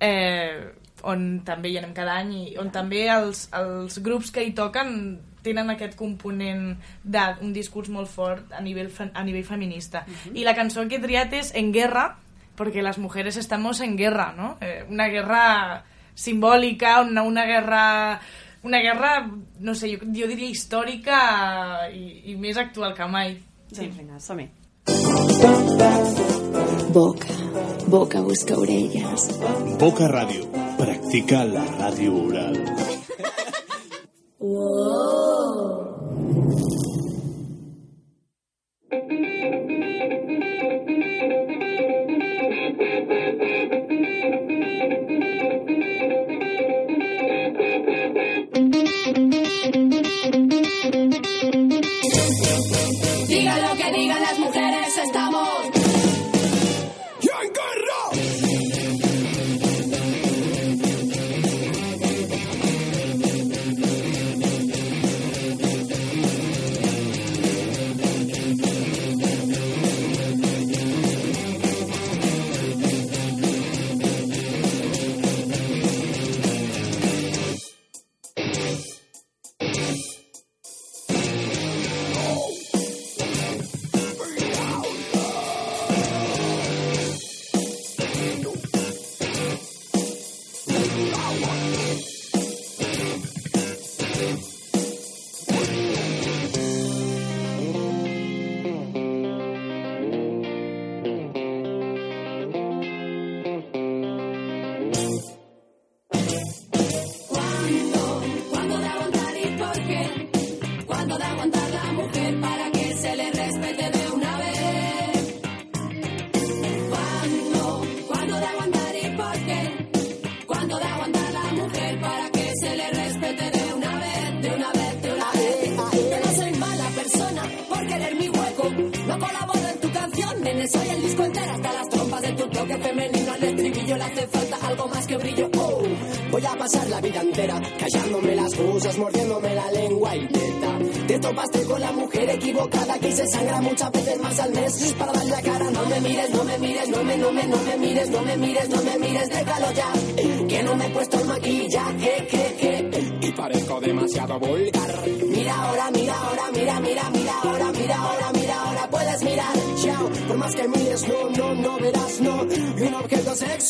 [0.00, 0.72] eh,
[1.08, 5.18] on també hi anem cada any i on també els, els grups que hi toquen
[5.42, 10.04] tenen aquest component d'un discurs molt fort a nivell, a nivell feminista.
[10.34, 12.16] I la cançó que he triat és En guerra,
[12.56, 14.56] porque las mujeres estamos en guerra, ¿no?
[14.60, 15.84] Eh, una guerra
[16.14, 18.20] simbòlica, una, una guerra
[18.62, 21.18] una guerra, no sé, jo, jo diria històrica
[21.92, 23.36] i, i més actual que mai.
[23.72, 23.86] Sí.
[23.86, 24.48] Doncs vinga, som-hi.
[26.92, 27.34] Boca,
[27.88, 29.28] boca busca orelles.
[29.80, 30.48] Boca Radio.
[30.78, 32.58] Practica la radio oral.
[39.02, 40.51] Diga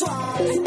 [0.01, 0.62] un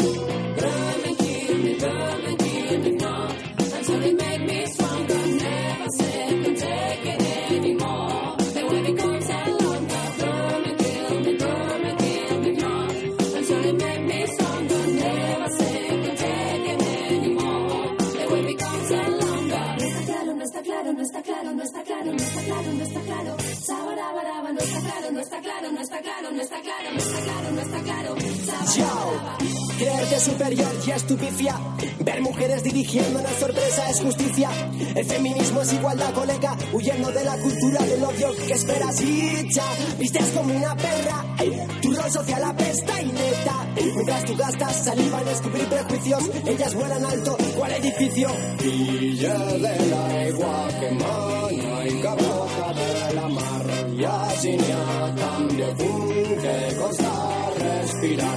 [32.77, 34.49] dirigiendo una sorpresa es justicia.
[34.95, 36.55] El feminismo es igualdad, colega.
[36.71, 39.63] Huyendo de la cultura del odio que esperas y ya.
[39.97, 41.25] Vistes como una perra.
[41.81, 43.67] Tu rol social apesta y neta.
[43.75, 47.37] Mientras tú gastas saliva en descubrir prejuicios, ellas vuelan alto.
[47.57, 48.29] ¿Cuál edificio?
[48.61, 53.65] Villa de la aigua que mana y brota de la mar.
[53.97, 57.11] Y así n'hi ha tant de punt que costa
[57.57, 58.36] respirar.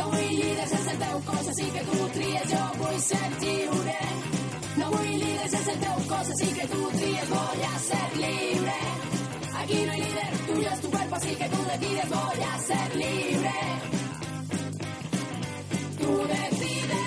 [0.00, 2.44] No vull líders sense el teu cos, així que tu tries.
[2.52, 3.98] Jo vull ser lliure,
[4.80, 7.34] no vull líders sense el teu cos, així que tu tries.
[7.34, 8.78] Voy ser libre,
[9.62, 12.08] aquí no hay líder, tuyo es tu cuerpo, así que tú decides.
[12.16, 13.54] Voy a ser libre,
[16.00, 16.99] tú decides.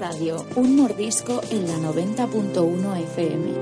[0.00, 3.52] Radio, un mordisco en la 90.1 FM.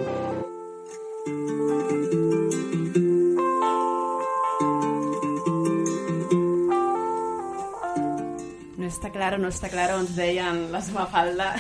[8.77, 11.57] No està claro, no està claro, ens deien la seva falda.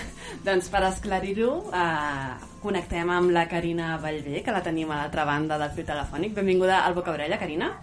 [0.46, 5.58] doncs per esclarir-ho, eh, connectem amb la Carina Vallvé, que la tenim a l'altra banda
[5.58, 6.38] del fil telefònic.
[6.38, 7.74] Benvinguda al Bocabrella, Carina.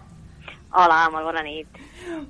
[0.75, 1.77] Hola, molt bona nit.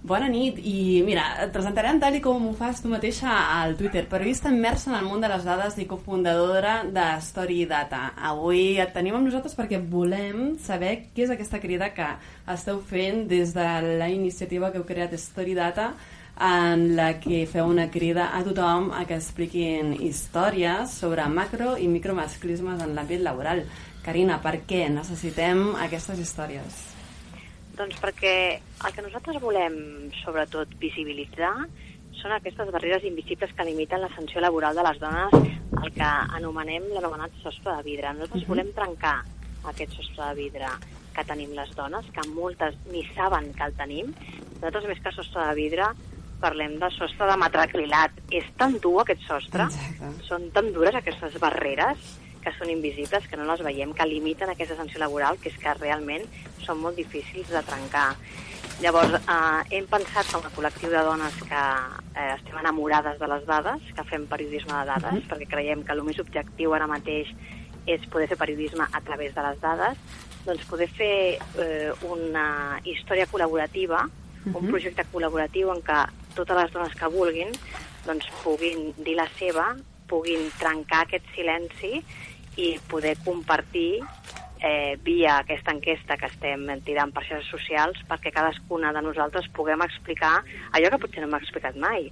[0.06, 4.04] Bona nit, i mira, et presentarem tal i com ho fas tu mateixa al Twitter,
[4.12, 8.12] periodista immersa en el món de les dades i cofundadora de Story Data.
[8.30, 12.12] Avui et tenim amb nosaltres perquè volem saber què és aquesta crida que
[12.54, 13.68] esteu fent des de
[13.98, 15.96] la iniciativa que heu creat Story Data,
[16.38, 21.89] en la que feu una crida a tothom a que expliquin històries sobre macro i
[21.89, 23.66] micromasclismes en l'àmbit laboral.
[24.06, 26.95] Carina, per què necessitem aquestes històries?
[27.76, 29.76] Doncs perquè el que nosaltres volem,
[30.21, 31.53] sobretot, visibilitzar
[32.15, 35.34] són aquestes barreres invisibles que limiten l'ascensió laboral de les dones,
[35.84, 36.07] el que
[36.38, 38.13] anomenem l'anomenat sostre de vidre.
[38.13, 38.49] Nosaltres Mhm.
[38.49, 39.23] volem trencar
[39.65, 40.67] aquest sostre de vidre
[41.13, 44.13] que tenim les dones, que moltes ni saben que el tenim.
[44.55, 45.86] Nosaltres, més que sostre de vidre,
[46.39, 48.11] parlem de sostre de matracrilat.
[48.32, 50.23] És tan dur aquest sostre, Exacte.
[50.28, 51.97] són tan dures aquestes barreres
[52.46, 55.74] que són invisibles, que no les veiem, que limiten aquesta ascensió laboral, que és que
[55.80, 56.28] realment
[56.62, 58.12] són molt difícils de trencar.
[58.84, 61.62] Llavors, eh, hem pensat com a col·lectiu de dones que
[62.20, 65.28] eh, estem enamorades de les dades, que fem periodisme de dades, Mhm.
[65.32, 67.32] perquè creiem que el més objectiu ara mateix
[67.88, 69.98] és poder fer periodisme a través de les dades,
[70.46, 74.04] doncs poder fer eh, una història col·laborativa,
[74.46, 74.70] un Mhm.
[74.70, 77.50] projecte col·laboratiu en què totes les dones que vulguin
[78.06, 79.76] doncs, puguin dir la seva,
[80.08, 82.04] puguin trencar aquest silenci
[82.58, 84.03] i poder compartir
[84.62, 89.84] eh, via aquesta enquesta que estem tirant per xarxes socials perquè cadascuna de nosaltres puguem
[89.86, 90.39] explicar
[90.74, 92.10] allò que potser no hem explicat mai,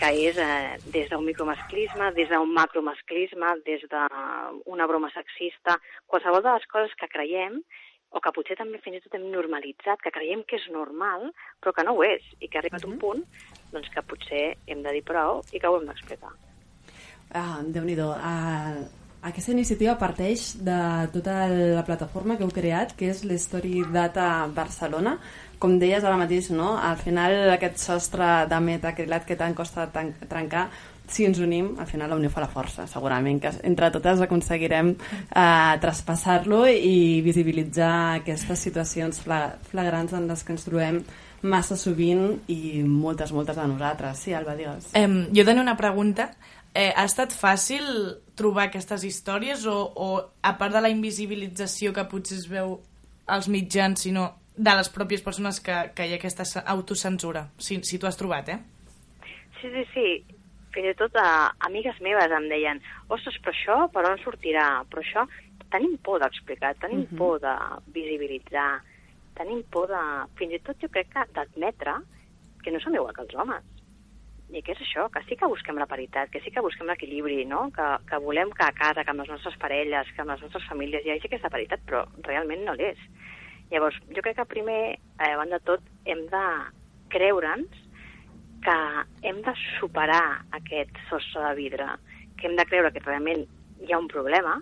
[0.00, 6.56] que és eh, des d'un micromasclisme, des d'un macromasclisme, des d'una broma sexista, qualsevol de
[6.56, 7.60] les coses que creiem
[8.14, 11.74] o que potser també fins i tot hem normalitzat, que creiem que és normal, però
[11.74, 13.24] que no ho és, i que ha arribat un punt
[13.72, 16.30] doncs, que potser hem de dir prou i que ho hem d'explicar.
[17.34, 18.12] Ah, Déu-n'hi-do.
[18.14, 18.78] Ah,
[19.24, 20.78] aquesta iniciativa parteix de
[21.14, 25.16] tota la plataforma que heu creat, que és l'Story Data Barcelona.
[25.58, 26.74] Com deies ara mateix, no?
[26.76, 30.66] al final aquest sostre de metacrilat que tant costa trencar,
[31.08, 32.86] si ens unim, al final la unió fa la força.
[32.88, 40.44] Segurament que entre totes aconseguirem eh, traspassar-lo i visibilitzar aquestes situacions fla flagrants en les
[40.44, 41.02] que ens trobem
[41.44, 44.20] massa sovint i moltes, moltes de nosaltres.
[44.24, 44.92] Sí, Alba, digues.
[44.96, 46.30] Em, jo tenia una pregunta.
[46.74, 47.84] Eh, ha estat fàcil
[48.34, 50.08] trobar aquestes històries o, o
[50.42, 52.80] a part de la invisibilització que potser es veu
[53.30, 57.98] als mitjans, sinó de les pròpies persones que, que hi ha aquesta autocensura, si, si
[57.98, 58.58] t'ho has trobat, eh?
[59.60, 60.08] Sí, sí, sí.
[60.74, 64.66] Fins i tot a, amigues meves em deien ostres, però això per on sortirà?
[64.90, 65.22] Però això
[65.70, 67.18] tenim por d'explicar, tenim Mhm.
[67.18, 67.54] por de
[67.94, 68.82] visibilitzar,
[69.38, 70.02] tenim por de...
[70.38, 71.94] Fins i tot jo crec que d'admetre
[72.62, 73.62] que no som igual que els homes.
[74.54, 75.08] I què és això?
[75.10, 77.66] Que sí que busquem la paritat, que sí que busquem l'equilibri, no?
[77.74, 80.66] Que, que volem que a casa, que amb les nostres parelles, que amb les nostres
[80.70, 83.00] famílies hi hagi aquesta paritat, però realment no l'és.
[83.72, 86.44] Llavors, jo crec que primer, eh, a banda de tot, hem de
[87.14, 87.82] creure'ns
[88.64, 88.76] que
[89.28, 91.88] hem de superar aquest sostre de vidre,
[92.38, 93.44] que hem de creure que realment
[93.82, 94.60] hi ha un problema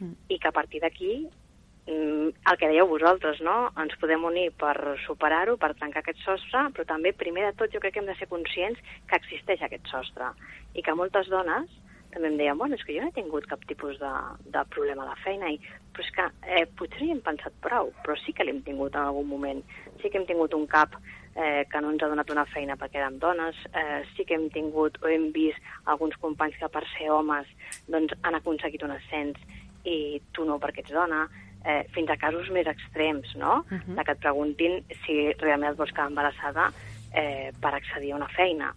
[0.00, 1.47] i que a partir d'aquí mm,
[1.88, 3.70] el que dèieu vosaltres, no?
[3.80, 4.76] Ens podem unir per
[5.06, 8.16] superar-ho, per tancar aquest sostre, però també, primer de tot, jo crec que hem de
[8.18, 10.32] ser conscients que existeix aquest sostre
[10.76, 11.70] i que moltes dones
[12.12, 14.12] també em deien, bueno, és que jo no he tingut cap tipus de,
[14.52, 15.58] de problema a la feina, i,
[15.92, 16.26] però és que
[16.56, 19.60] eh, potser hi hem pensat prou, però sí que l'hem tingut en algun moment.
[20.00, 23.02] Sí que hem tingut un cap eh, que no ens ha donat una feina perquè
[23.02, 27.10] érem dones, eh, sí que hem tingut o hem vist alguns companys que per ser
[27.12, 27.50] homes
[27.92, 29.38] doncs, han aconseguit un ascens
[29.84, 31.26] i tu no perquè ets dona,
[31.64, 33.64] eh, fins a casos més extrems, no?
[33.70, 33.94] Uh -huh.
[33.96, 36.72] De que et preguntin si realment et vols quedar embarassada
[37.14, 38.74] eh, per accedir a una feina.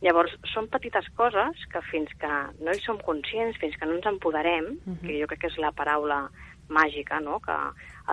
[0.00, 2.32] Llavors, són petites coses que fins que
[2.64, 5.00] no hi som conscients, fins que no ens empoderem, uh -huh.
[5.06, 6.30] que jo crec que és la paraula
[6.68, 7.40] màgica no?
[7.40, 7.56] que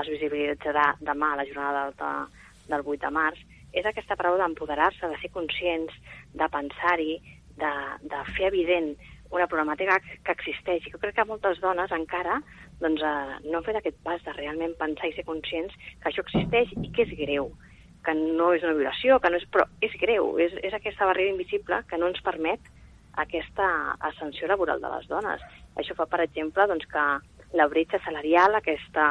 [0.02, 2.28] es visibilitzarà demà a la jornada d'alta
[2.68, 3.40] del 8 de març,
[3.72, 5.94] és aquesta paraula d'empoderar-se, de ser conscients,
[6.34, 7.22] de pensar-hi,
[7.58, 8.96] de, de fer evident
[9.30, 10.86] una problemàtica que existeix.
[10.86, 12.42] I jo crec que moltes dones encara
[12.82, 16.74] doncs, eh, no fet aquest pas de realment pensar i ser conscients que això existeix
[16.78, 17.52] i que és greu
[18.08, 21.34] que no és una violació, que no és, però és greu, és, és aquesta barrera
[21.34, 22.70] invisible que no ens permet
[23.20, 23.68] aquesta
[24.08, 25.44] ascensió laboral de les dones.
[25.76, 27.06] Això fa, per exemple, doncs, que
[27.60, 29.08] la bretxa salarial, aquesta,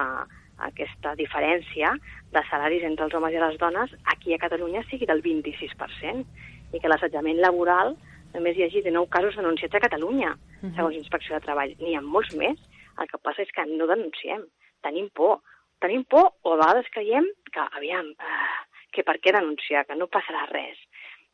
[0.70, 1.92] aquesta diferència
[2.32, 6.24] de salaris entre els homes i les dones, aquí a Catalunya sigui del 26%,
[6.72, 7.96] i que l'assetjament laboral
[8.32, 10.74] només hi hagi de 9 casos denunciats a Catalunya, uh -huh.
[10.74, 11.76] segons Inspecció de Treball.
[11.80, 12.58] N'hi ha molts més,
[13.00, 14.46] el que passa és que no denunciem,
[14.86, 15.40] tenim por.
[15.82, 20.08] Tenim por o a vegades creiem que, aviam, eh, que per què denunciar, que no
[20.08, 20.78] passarà res.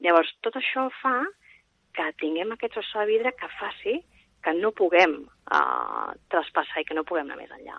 [0.03, 1.15] Llavors, tot això fa
[1.95, 4.01] que tinguem aquest sostre de vidre que faci
[4.43, 7.79] que no puguem eh, traspassar i que no puguem anar més enllà.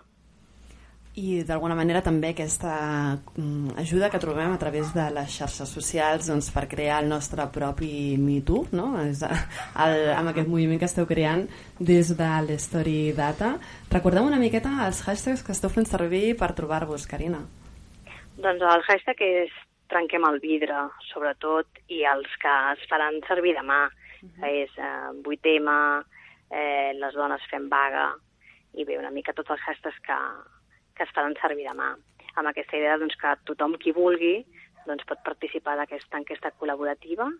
[1.14, 2.72] I d'alguna manera també aquesta
[3.38, 7.44] mm, ajuda que trobem a través de les xarxes socials doncs, per crear el nostre
[7.54, 8.88] propi Me Too, no?
[8.98, 11.44] És el, amb aquest moviment que esteu creant
[11.78, 13.52] des de l'Story Data.
[13.92, 17.44] Recordem una miqueta els hashtags que esteu fent servir per trobar-vos, Carina.
[18.34, 19.54] Doncs el hashtag és
[19.94, 20.80] trenquem el vidre,
[21.12, 24.50] sobretot, i els que es faran servir demà, uh -huh.
[24.50, 25.70] és eh, 8M,
[26.50, 28.10] eh, les dones fem vaga,
[28.74, 30.18] i bé, una mica tots els hashtags que,
[30.96, 31.94] que es faran servir demà.
[32.34, 34.36] Amb aquesta idea doncs, que tothom qui vulgui
[34.86, 37.30] doncs, pot participar d'aquesta enquesta col·laborativa,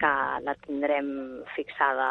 [0.00, 0.12] que
[0.46, 1.10] la tindrem
[1.54, 2.10] fixada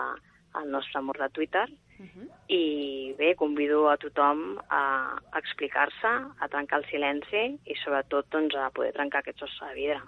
[0.59, 1.65] al nostre mur de Twitter,
[1.99, 2.27] uh -huh.
[2.47, 4.83] i bé, convido a tothom a,
[5.31, 9.75] a explicar-se, a trencar el silenci i sobretot doncs, a poder trencar aquest sostre de
[9.75, 10.01] vidre.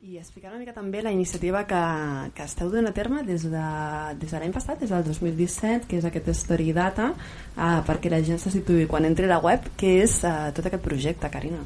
[0.00, 1.78] I explicar una mica també la iniciativa que,
[2.36, 3.62] que esteu donant a terme des de,
[4.20, 7.08] des de l'any passat, des del 2017, que és aquest Story Data,
[7.56, 10.70] uh, perquè la gent se situï quan entri a la web, que és uh, tot
[10.70, 11.64] aquest projecte, Carina.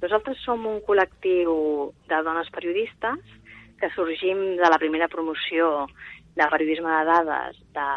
[0.00, 1.52] Nosaltres som un col·lectiu
[2.08, 3.20] de dones periodistes
[3.76, 5.90] que sorgim de la primera promoció
[6.32, 7.88] de periodisme de dades de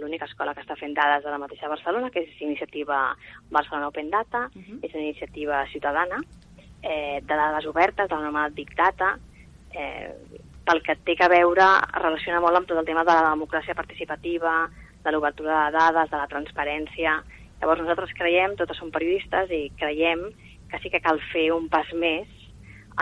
[0.00, 3.04] l'única escola que està fent dades de la mateixa Barcelona, que és iniciativa
[3.46, 4.82] Barcelona Open Data, uh -huh.
[4.82, 6.18] és una iniciativa ciutadana
[6.84, 9.14] eh, de dades obertes, de l'anomenat Big Data,
[9.72, 10.12] eh,
[10.64, 11.66] pel que té que veure,
[11.96, 14.68] relaciona molt amb tot el tema de la democràcia participativa,
[15.04, 17.18] de l'obertura de dades, de la transparència.
[17.60, 20.28] Llavors nosaltres creiem, totes som periodistes, i creiem
[20.70, 22.28] que sí que cal fer un pas més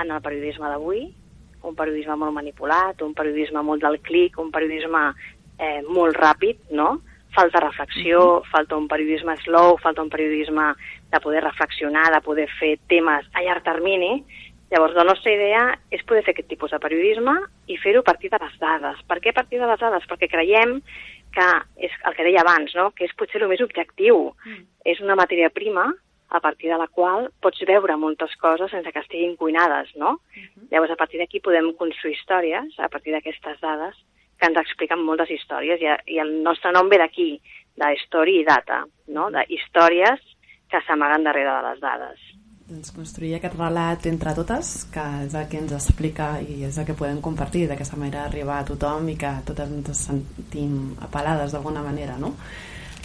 [0.00, 1.06] en el periodisme d'avui,
[1.62, 5.04] un periodisme molt manipulat, un periodisme molt del clic, un periodisme
[5.58, 6.96] eh, molt ràpid, no?
[7.32, 8.50] Falta reflexió, uh -huh.
[8.50, 10.74] falta un periodisme slow, falta un periodisme
[11.12, 14.22] de poder reflexionar, de poder fer temes a llarg termini.
[14.72, 17.34] Llavors, la nostra idea és poder fer aquest tipus de periodisme
[17.68, 19.02] i fer-ho a partir de les dades.
[19.08, 20.06] Per què a partir de les dades?
[20.08, 20.78] Perquè creiem
[21.32, 22.90] que és el que deia abans, no?
[22.96, 24.30] que és potser el més objectiu.
[24.46, 24.64] Mm.
[24.88, 25.90] És una matèria prima
[26.32, 30.16] a partir de la qual pots veure moltes coses sense que estiguin cuinades, no?
[30.16, 30.68] Uh -huh.
[30.70, 33.94] Llavors, a partir d'aquí podem construir històries, a partir d'aquestes dades,
[34.38, 37.40] que ens expliquen moltes històries, i, i el nostre nom ve d'aquí,
[37.76, 39.30] de story i data, no?
[39.30, 40.20] De històries
[40.72, 42.28] que s'amaguen darrere de les dades.
[42.72, 46.86] Doncs construir aquest relat entre totes, que és el que ens explica i és el
[46.88, 51.82] que podem compartir, d'aquesta manera arribar a tothom i que totes ens sentim apel·lades d'alguna
[51.84, 52.32] manera, no?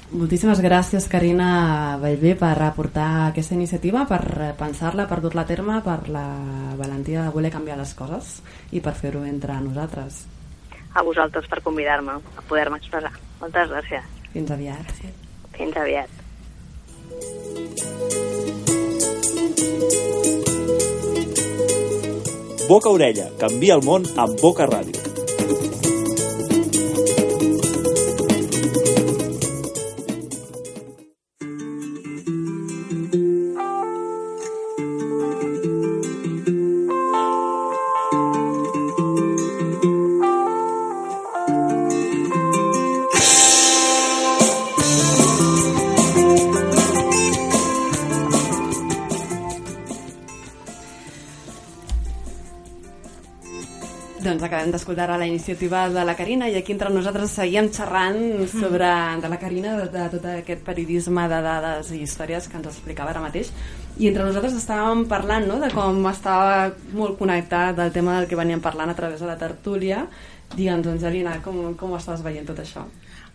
[0.07, 5.97] Moltíssimes gràcies, Carina Bellver, per aportar aquesta iniciativa, per pensar-la, per dur-la a terme, per
[6.15, 6.23] la
[6.79, 8.37] valentia de voler canviar les coses
[8.71, 10.21] i per fer-ho entre nosaltres.
[10.95, 13.11] A vosaltres per convidar-me a poder-me expressar.
[13.41, 14.07] Moltes gràcies.
[14.31, 14.95] Fins aviat.
[15.57, 16.26] Fins aviat.
[22.67, 25.06] Boca Orella, canvia el món amb Boca Ràdio.
[54.67, 58.17] Acabem d'escoltar la iniciativa de la Carina i aquí entre nosaltres seguíem xerrant
[58.51, 58.89] sobre
[59.23, 63.13] de la Carina, de, de tot aquest periodisme de dades i històries que ens explicava
[63.13, 63.53] ara mateix.
[63.95, 68.59] I entre nosaltres estàvem parlant no, de com estava molt connectat tema del que veníem
[68.59, 70.03] parlant a través de la tertúlia.
[70.51, 72.83] Digue'ns, Angelina, com, com estàs veient tot això?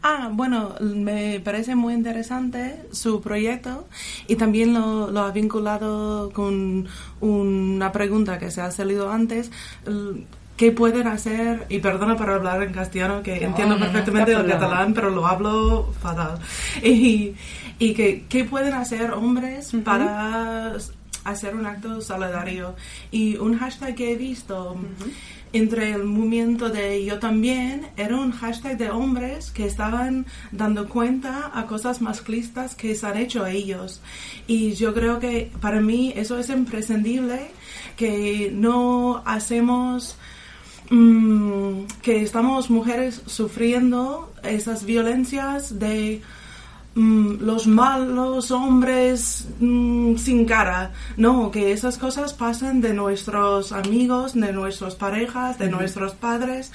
[0.04, 3.86] Ah, bueno, me parece muy interesante su proyecto
[4.26, 6.88] y también lo, lo ha vinculado con
[7.20, 9.50] una pregunta que se ha salido antes.
[10.62, 11.66] ¿Qué pueden hacer?
[11.70, 15.10] Y perdona por hablar en castellano, que No, entiendo no, perfectamente no el catalán, pero
[15.10, 16.38] lo hablo fatal.
[16.84, 17.34] Y,
[17.80, 20.76] y que, ¿qué pueden hacer hombres para
[21.24, 22.76] hacer un acto solidario?
[23.10, 24.76] Y un hashtag que he visto
[25.52, 31.50] entre el movimiento de yo también era un hashtag de hombres que estaban dando cuenta
[31.52, 34.00] a cosas masclistas que se han hecho ellos.
[34.46, 37.50] Y yo creo que para mí eso es imprescindible,
[37.96, 40.16] que no hacemos
[40.92, 46.20] mm, que estamos mujeres sufriendo esas violencias de
[46.94, 50.92] mm, los malos hombres mm, sin cara.
[51.16, 56.72] No, que esas cosas pasan de nuestros amigos, de nuestras parejas, de nuestros padres.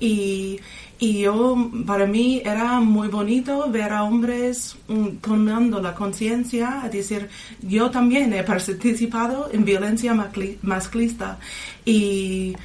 [0.00, 0.60] Y,
[0.98, 6.88] y yo, para mí era muy bonito ver a hombres mm, tomando la conciencia, a
[6.88, 7.28] decir,
[7.60, 10.14] yo también he participado en violencia
[10.62, 11.38] masclista.
[11.84, 12.56] Y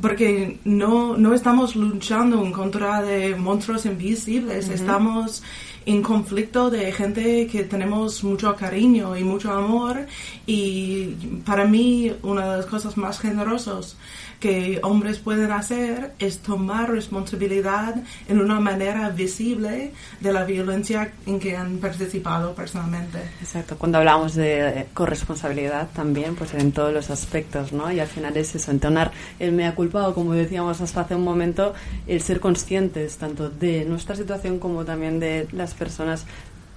[0.00, 5.42] porque no, no estamos luchando en contra de monstruos invisibles, estamos
[5.86, 10.06] en conflicto de gente que tenemos mucho cariño y mucho amor
[10.46, 11.06] y
[11.44, 13.96] para mí una de las cosas más generosas
[14.40, 17.96] que hombres pueden hacer es tomar responsabilidad
[18.28, 23.18] en una manera visible de la violencia en que han participado personalmente.
[23.40, 27.90] Exacto, cuando hablamos de corresponsabilidad también, pues en todos los aspectos, ¿no?
[27.90, 31.24] Y al final es eso, entonar el mea culpa o como decíamos hasta hace un
[31.24, 31.74] momento,
[32.06, 36.26] el ser conscientes tanto de nuestra situación como también de las personas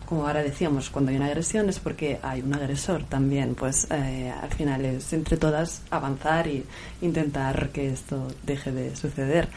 [0.10, 4.34] como ahora decíamos, cuando hay una agresión es porque hay un agresor también, pues eh,
[4.42, 6.66] al final es entre todas avanzar y
[7.04, 9.50] intentar que esto deje de suceder.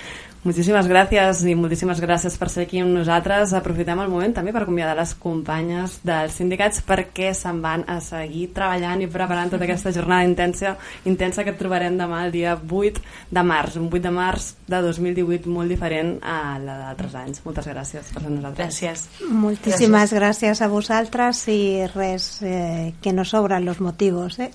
[0.43, 3.53] Moltíssimes gràcies i moltíssimes gràcies per ser aquí amb nosaltres.
[3.55, 8.49] Aprofitem el moment també per acomiadar les companyes dels sindicats perquè se'n van a seguir
[8.57, 10.74] treballant i preparant tota aquesta jornada intensa,
[11.07, 15.47] intensa que trobarem demà el dia 8 de març, un 8 de març de 2018
[15.47, 17.45] molt diferent a la d'altres anys.
[17.47, 18.82] Moltes gràcies per ser nosaltres.
[18.82, 19.09] Gràcies.
[19.30, 20.62] Moltíssimes gràcies.
[20.62, 24.40] a vosaltres i res, eh, que no sobran los motivos.
[24.40, 24.51] Eh?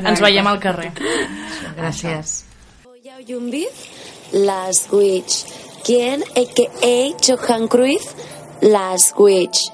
[0.00, 0.94] Ens veiem al carrer.
[1.76, 2.46] Gràcies.
[3.26, 3.68] Yumbid,
[4.32, 5.44] Las Witch.
[5.84, 6.22] ¿Quién?
[6.36, 7.16] A.K.A.
[7.26, 8.14] Johan Cruyff,
[8.60, 9.70] Las Witch.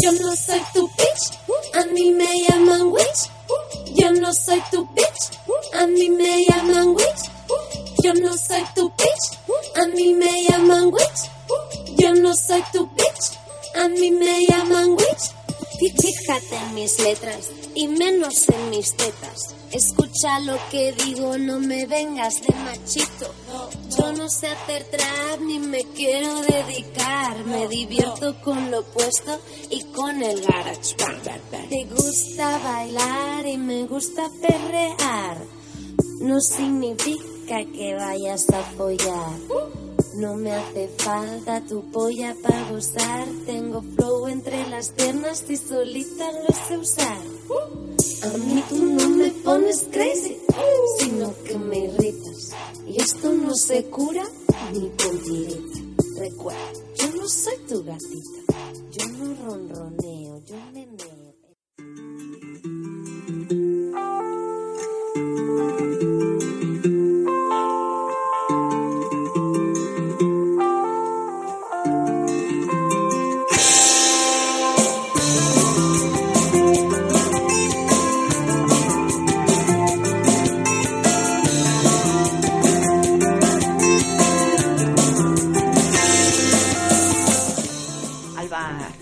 [0.00, 3.30] Yo no soy tu bitch, a mí me llaman witch.
[3.94, 5.38] Yo no soy tu bitch,
[5.72, 7.22] a mí me llaman witch.
[8.02, 9.38] Yo no soy tu bitch,
[9.74, 11.30] a mí me llaman witch.
[11.96, 13.38] Yo no soy tu bitch,
[13.74, 15.32] a mí me llaman witch.
[15.78, 19.57] Fíjate en mis letras y menos en mis tetas.
[19.72, 23.34] Escucha lo que digo, no me vengas de machito.
[23.98, 27.44] Yo no sé hacer trap ni me quiero dedicar.
[27.44, 29.38] Me divierto con lo opuesto
[29.70, 30.94] y con el garage.
[31.68, 35.36] Te gusta bailar y me gusta perrear.
[36.20, 39.38] No significa que vayas a follar.
[40.14, 43.26] No me hace falta tu polla para gozar.
[43.44, 47.18] Tengo flow entre las piernas y solita lo sé usar.
[48.22, 50.38] A mí tú no me pones crazy,
[50.98, 52.50] sino que me irritas.
[52.86, 54.24] Y esto no se cura
[54.72, 55.78] ni con tirita.
[56.18, 58.40] Recuerda, yo no soy tu gatita.
[58.90, 61.18] Yo no ronroneo, yo me meo.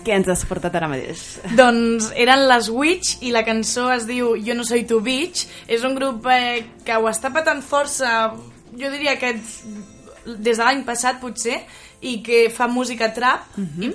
[0.07, 1.23] Què ens has portat ara mateix?
[1.59, 5.45] Doncs eren les Witch i la cançó es diu Jo no soy tu bitch.
[5.67, 8.31] És un grup eh, que ho està patant força,
[8.77, 11.59] jo diria que des de l'any passat potser,
[12.01, 13.89] i que fa música trap i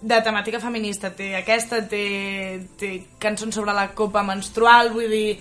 [0.00, 1.08] de temàtica feminista.
[1.16, 2.02] Té aquesta, té,
[2.78, 2.90] té
[3.22, 5.38] cançons sobre la copa menstrual, vull dir...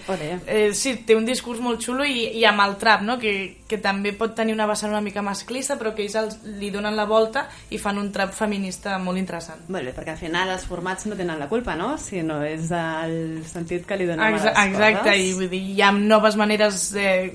[0.47, 3.18] Eh, sí, té un discurs molt xulo i, i amb el trap, no?
[3.20, 3.34] que,
[3.68, 6.95] que també pot tenir una vessant una mica masclista, però que ells els, li donen
[6.95, 7.45] la volta
[7.76, 9.66] i fan un trap feminista molt interessant.
[9.68, 11.95] Molt bé, perquè al final els formats no tenen la culpa, no?
[12.01, 15.26] Sinó és el sentit que li donem a les Exa exacte, coses.
[15.26, 17.34] i vull dir, hi ha noves maneres eh,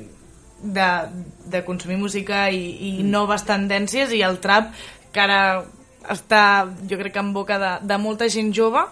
[0.63, 0.89] de,
[1.53, 4.73] de consumir música i, i noves tendències i el trap
[5.13, 5.43] que ara
[6.09, 8.87] està jo crec que en boca de, de molta gent jove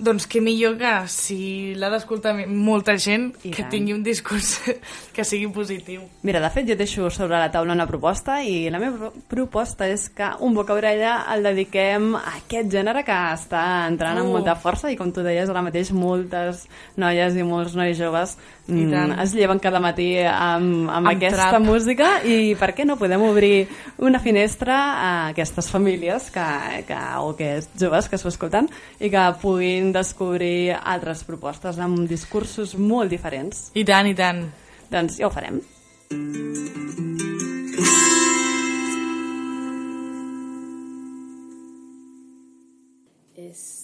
[0.00, 3.68] doncs què millor que si l'ha d'escoltar molta gent I que tant.
[3.74, 4.54] tingui un discurs
[5.12, 8.80] que sigui positiu Mira, de fet, jo deixo sobre la taula una proposta i la
[8.80, 13.60] meva pro- proposta és que un boca orella el dediquem a aquest gènere que està
[13.90, 14.38] entrant amb Uh.
[14.38, 16.64] molta força i com tu deies ara mateix moltes
[16.96, 18.38] noies i molts nois joves
[18.70, 19.14] I mm, tant.
[19.24, 21.64] es lleven cada matí amb, amb, Amb aquesta trap.
[21.66, 23.66] música i per què no podem obrir
[23.98, 26.46] una finestra a aquestes famílies que,
[26.88, 32.76] que, o aquests joves que s'ho escolten i que puguin descobrir altres propostes amb discursos
[32.78, 33.70] molt diferents.
[33.74, 34.46] I tant, i tant.
[34.90, 35.60] Doncs ja ho farem.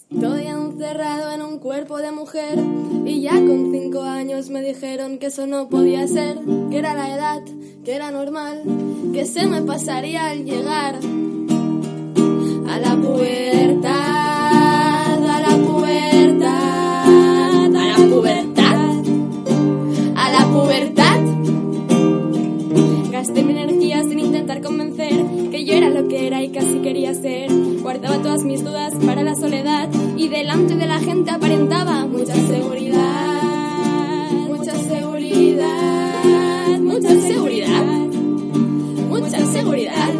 [0.08, 2.58] Estoy encerrado en un cuerpo de mujer
[3.04, 6.38] y ya con cinco años me dijeron que eso no podía ser,
[6.70, 7.42] que era la edad,
[7.84, 8.62] que era normal,
[9.12, 10.94] que se me pasaría al llegar
[12.68, 13.90] a la pubertad,
[15.24, 17.06] a la pubertad,
[17.74, 19.02] a la pubertad,
[20.14, 21.20] a la pubertad.
[23.10, 27.12] Gasté mi energía sin intentar convencer que yo era lo que era y casi quería
[27.12, 27.50] ser.
[27.82, 33.42] Guardaba todas mis dudas para la soledad y delante de la gente aparentaba mucha seguridad,
[34.48, 37.84] mucha seguridad, mucha seguridad,
[39.08, 40.14] mucha seguridad.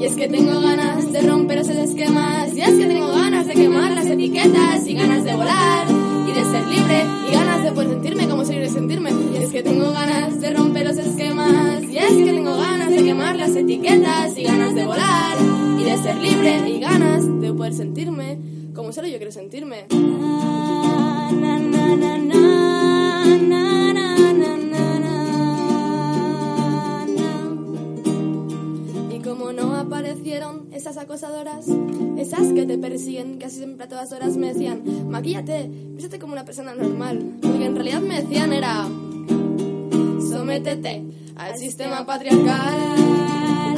[0.00, 3.54] Y es que tengo ganas de romper esos esquemas, y es que tengo ganas de
[3.54, 5.86] quemar las etiquetas y ganas de volar
[6.26, 9.10] y de ser libre y ganas de poder sentirme como soy de sentirme.
[9.10, 13.04] Y es que tengo ganas de romper los esquemas, y es que tengo ganas de
[13.04, 15.36] quemar las etiquetas y ganas de volar
[15.78, 16.73] y de ser libre
[17.64, 18.38] poder sentirme
[18.74, 19.86] como solo yo quiero sentirme.
[19.88, 22.18] Na, na, na,
[29.54, 31.66] no aparecieron esas acosadoras,
[32.18, 36.44] esas que te persiguen casi siempre a todas horas me decían, maquíllate, vístete como una
[36.44, 37.38] persona normal.
[37.40, 38.86] Lo que en realidad me decían era,
[40.18, 41.02] sométete
[41.36, 43.13] al sistema patriarcal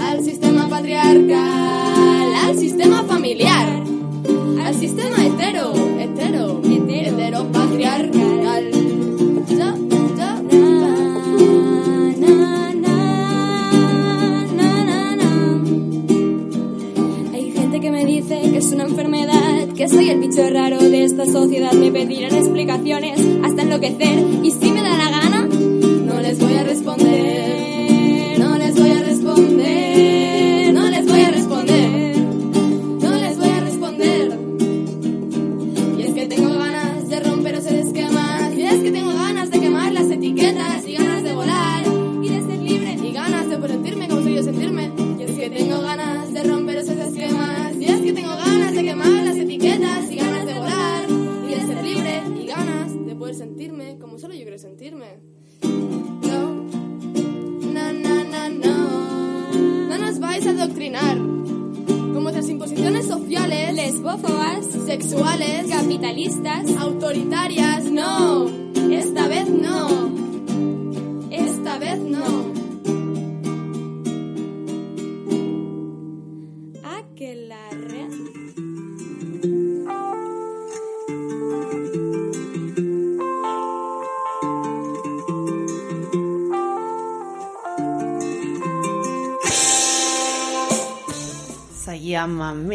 [0.07, 3.82] al sistema patriarcal, al sistema familiar,
[4.64, 8.70] al sistema hetero, hetero, hetero, patriarcal.
[17.32, 21.04] Hay gente que me dice que es una enfermedad, que soy el bicho raro de
[21.04, 21.72] esta sociedad.
[21.72, 24.24] Me pedirán explicaciones hasta enloquecer.
[24.42, 25.05] Y si me da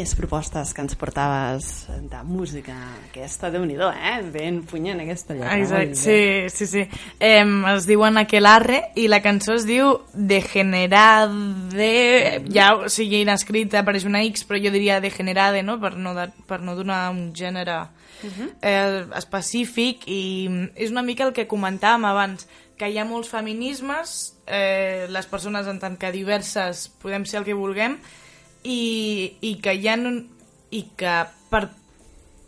[0.01, 1.65] més propostes que ens portaves
[2.09, 2.73] de música.
[3.11, 4.21] Aquesta, déu nhi eh?
[4.33, 5.57] Ben punyent aquesta lletra.
[5.59, 6.83] Exacte, sí, sí, sí.
[7.19, 7.45] Eh,
[7.75, 11.91] es diuen Aquelarre i la cançó es diu Degenerade,
[12.49, 16.29] ja, o sigui, inescrita, apareix una X, però jo diria Degenerade, no?, per no, de,
[16.49, 17.83] per no donar un gènere
[18.25, 22.47] eh, específic i és una mica el que comentàvem abans,
[22.79, 27.45] que hi ha molts feminismes, eh, les persones en tant que diverses podem ser el
[27.45, 27.99] que vulguem,
[28.64, 30.28] i, i que hi ha un,
[30.72, 31.16] i que
[31.51, 31.70] per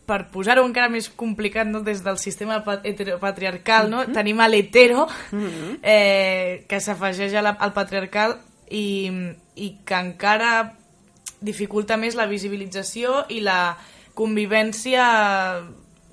[0.03, 4.01] per posar-ho encara més complicat no, des del sistema pa- heteropatriarcal, no?
[4.11, 5.05] tenim a l'hetero,
[5.81, 8.35] eh, que s'afegeix al patriarcal
[8.69, 9.07] i,
[9.55, 10.73] i que encara
[11.39, 13.77] dificulta més la visibilització i la
[14.13, 15.05] convivència,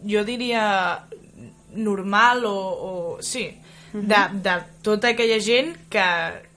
[0.06, 1.02] jo diria,
[1.74, 2.92] normal o, o
[3.22, 3.48] sí,
[3.92, 4.54] de, de
[4.86, 6.06] tota aquella gent que,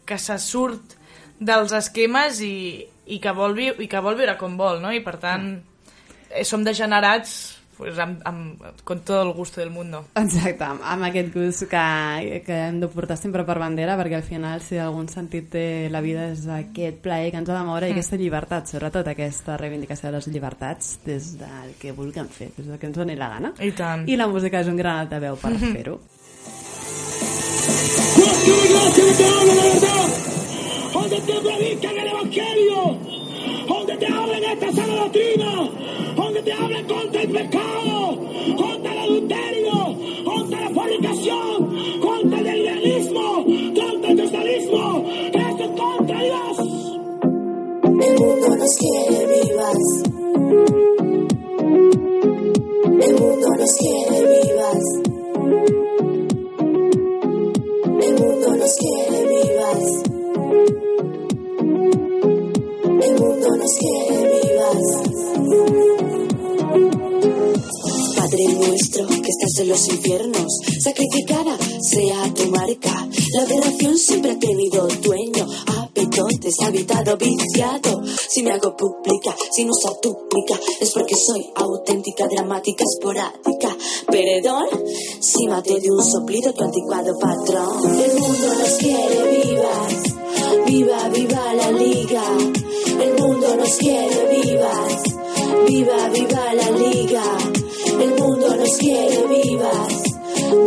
[0.06, 0.96] que se surt
[1.42, 4.92] dels esquemes i, i, que vol vi i que vol viure com vol, no?
[4.94, 5.50] I per tant,
[6.30, 10.06] eh, som degenerats pues, amb, amb, con todo el gusto del mundo.
[10.16, 14.24] Exacte, amb, amb aquest gust que, que hem de portar sempre per bandera, perquè al
[14.28, 17.90] final, si algun sentit té la vida, és aquest plaer que ens ha de moure
[17.90, 17.98] i Mm.
[17.98, 22.78] aquesta llibertat, sobretot aquesta reivindicació de les llibertats des del que vulguem fer, des del
[22.80, 23.54] que ens doni la gana.
[23.60, 24.08] I tant.
[24.08, 26.00] I la música és un gran altaveu per fer-ho.
[31.26, 32.98] Donde predican el evangelio,
[33.68, 35.70] donde te hablan esta sana doctrina,
[36.16, 38.20] donde te hablan contra el pecado,
[38.58, 46.24] contra el adulterio, contra la fornicación, contra el lesbianismo, contra el cristianismo, esto es contra
[46.24, 46.58] Dios.
[47.84, 50.04] El mundo nos quiere vivas.
[53.00, 54.84] El mundo nos quiere vivas.
[58.02, 60.13] El mundo nos quiere vivas.
[63.04, 64.78] El mundo nos quiere vivas.
[68.16, 73.08] Padre nuestro que estás en los infiernos, sacrificada sea tu marca.
[73.34, 78.04] La aberración siempre ha tenido dueño, hábito deshabitado, viciado.
[78.30, 83.76] Si me hago pública, sin usar túnica, es porque soy auténtica, dramática, esporádica.
[84.08, 84.68] Perdón,
[85.20, 88.00] si maté de un soplido tu anticuado patrón.
[88.00, 92.24] El mundo nos quiere vivas, viva, viva la liga.
[93.02, 95.04] El mundo nos quiere vivas,
[95.68, 97.24] viva, viva la liga.
[98.00, 100.04] El mundo nos quiere vivas,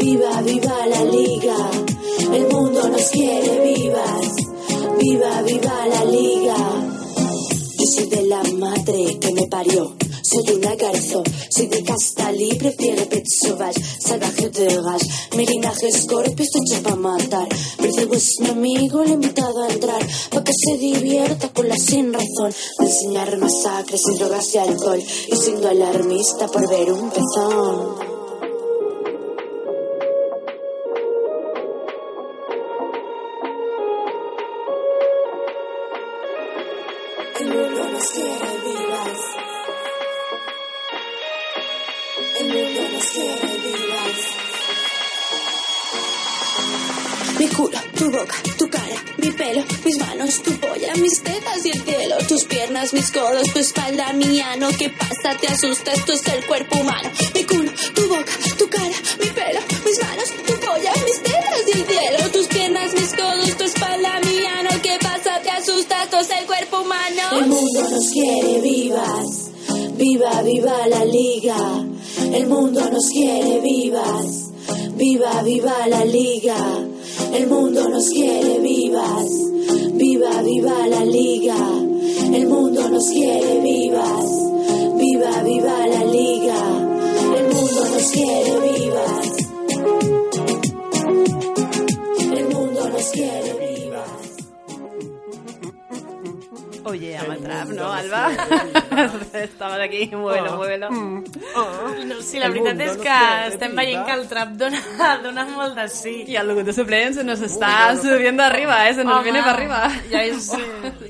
[0.00, 1.56] viva, viva la liga.
[2.32, 4.32] El mundo nos quiere vivas,
[5.00, 6.56] viva, viva la liga.
[7.78, 9.94] Yo soy de la madre que me parió.
[10.28, 15.02] Soy una garzo, soy de casta libre, pet sauvage, salvaje de gas.
[15.36, 17.48] Mi linaje escorpio, estoy hecho para matar.
[17.78, 21.76] Percibo es mi amigo, le he invitado a entrar, para que se divierta con la
[21.76, 22.52] sin razón.
[22.80, 28.15] Enseñar masacres sin drogas y alcohol, y siendo alarmista por ver un pezón.
[48.06, 52.16] Tu boca, tu cara, mi pelo, mis manos, tu polla, mis tetas y el cielo,
[52.28, 54.68] tus piernas, mis codos, tu espalda, mi ano.
[54.78, 55.36] ¿Qué pasa?
[55.40, 55.92] ¿Te asusta?
[55.92, 57.10] Esto es el cuerpo humano.
[57.34, 61.72] Mi culo, tu boca, tu cara, mi pelo, mis manos, tu polla, mis tetas y
[61.78, 64.70] el cielo, tus piernas, mis codos, tu espalda, mi ano.
[64.82, 65.40] ¿Qué pasa?
[65.42, 66.04] ¿Te asusta?
[66.04, 67.22] Esto es el cuerpo humano.
[67.32, 69.50] El mundo nos quiere vivas.
[69.96, 71.58] Viva, viva la liga.
[72.32, 74.55] El mundo nos quiere vivas.
[74.96, 76.56] Viva, viva la liga.
[77.32, 79.28] El mundo nos quiere vivas.
[79.92, 81.56] Viva, viva la liga.
[82.32, 84.24] El mundo nos quiere vivas.
[84.96, 86.58] Viva, viva la liga.
[87.36, 89.32] El mundo nos quiere vivas.
[92.32, 93.65] El mundo nos quiere.
[96.86, 98.28] Oye, amb el trap, no, Alba?
[99.42, 100.56] Estamos aquí, muévelo, Oh.
[100.56, 100.90] muévelo.
[100.90, 103.16] No, sí, la veritat és que
[103.48, 104.78] estem veient que el trap dona,
[105.24, 106.24] dona molt de sí.
[106.28, 108.94] Y al locutor suplente se nos está subiendo arriba, eh?
[108.94, 109.80] Se nos Home, viene para arriba.
[110.10, 110.52] Ja és...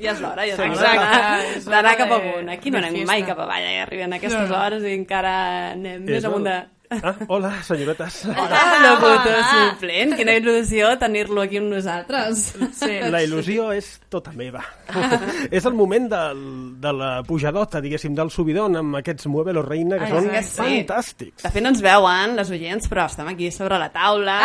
[0.01, 2.49] Ja és l'hora, ja és l'hora d'anar cap amunt.
[2.49, 3.81] Aquí no anem mai cap avall, eh?
[3.81, 4.63] arriben aquestes No, no.
[4.65, 5.35] hores i encara
[5.75, 6.57] anem més És amunt de...
[6.89, 8.21] Ah, hola, senyoretes.
[8.31, 12.45] Ah, locutor suplent, quina il·lusió tenir-lo aquí amb nosaltres.
[12.77, 12.93] Sí.
[13.11, 14.61] La il·lusió és tota meva.
[15.51, 16.41] és el moment del,
[16.79, 20.43] de la pujadota, diguéssim, del subidon amb aquests Muévelo Reina, que Ai, són sí que
[20.45, 20.55] sí.
[20.61, 21.43] fantàstics.
[21.43, 24.37] De fet, no ens veuen les oients, però estem aquí sobre la taula,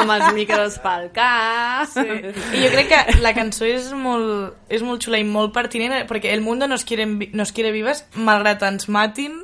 [0.00, 1.90] amb els micros pel cap.
[1.92, 2.06] Sí.
[2.56, 6.32] I jo crec que la cançó és molt, és molt xula i molt pertinent perquè
[6.32, 9.36] el mundo nos quiere, nos quiere vives malgrat ens matin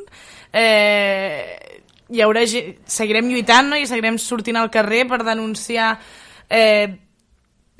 [0.52, 1.81] eh,
[2.12, 3.78] hi haurà, seguirem lluitant no?
[3.80, 5.94] i seguirem sortint al carrer per denunciar
[6.50, 6.98] eh,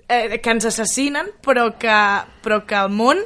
[0.09, 2.01] eh, que ens assassinen però que,
[2.45, 3.23] però que el món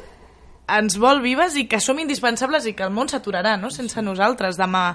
[0.67, 3.71] ens vol vives i que som indispensables i que el món s'aturarà no?
[3.71, 4.89] sense nosaltres demà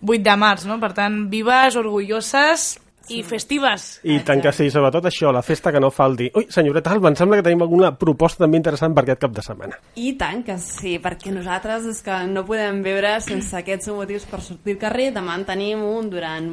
[0.00, 0.64] 8 de març.
[0.68, 0.78] No?
[0.80, 2.70] Per tant, vives, orgulloses
[3.08, 3.86] i festives.
[4.04, 6.28] I tant que sí, sobretot això, la festa que no falti.
[6.36, 9.44] Ui, senyoreta Alba, em sembla que tenim alguna proposta també interessant per aquest cap de
[9.44, 9.78] setmana.
[10.00, 14.42] I tant que sí, perquè nosaltres és que no podem viure sense aquests motius per
[14.44, 15.10] sortir al carrer.
[15.16, 16.48] Demà en tenim un durant,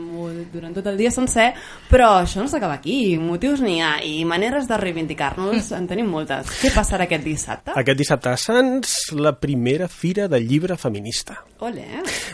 [0.54, 1.52] durant tot el dia sencer,
[1.90, 3.18] però això no s'acaba aquí.
[3.22, 6.52] Motius n'hi ha i maneres de reivindicar-nos en tenim moltes.
[6.62, 7.76] Què passarà aquest dissabte?
[7.76, 11.42] Aquest dissabte a Sants, la primera fira del llibre feminista.
[11.60, 11.86] Ole,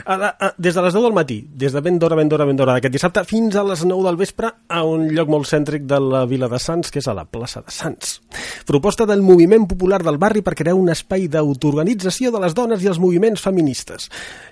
[0.05, 2.45] A la, a, des de les 10 del matí, des de ben d'hora, ben d'hora,
[2.45, 5.47] ben d'hora d'aquest dissabte, fins a les 9 del del vespre a un lloc molt
[5.47, 8.17] cèntric de la vila de Sants, que és a la plaça de Sants.
[8.67, 12.89] Proposta del moviment popular del barri per crear un espai d'autoorganització de les dones i
[12.91, 14.09] els moviments feministes.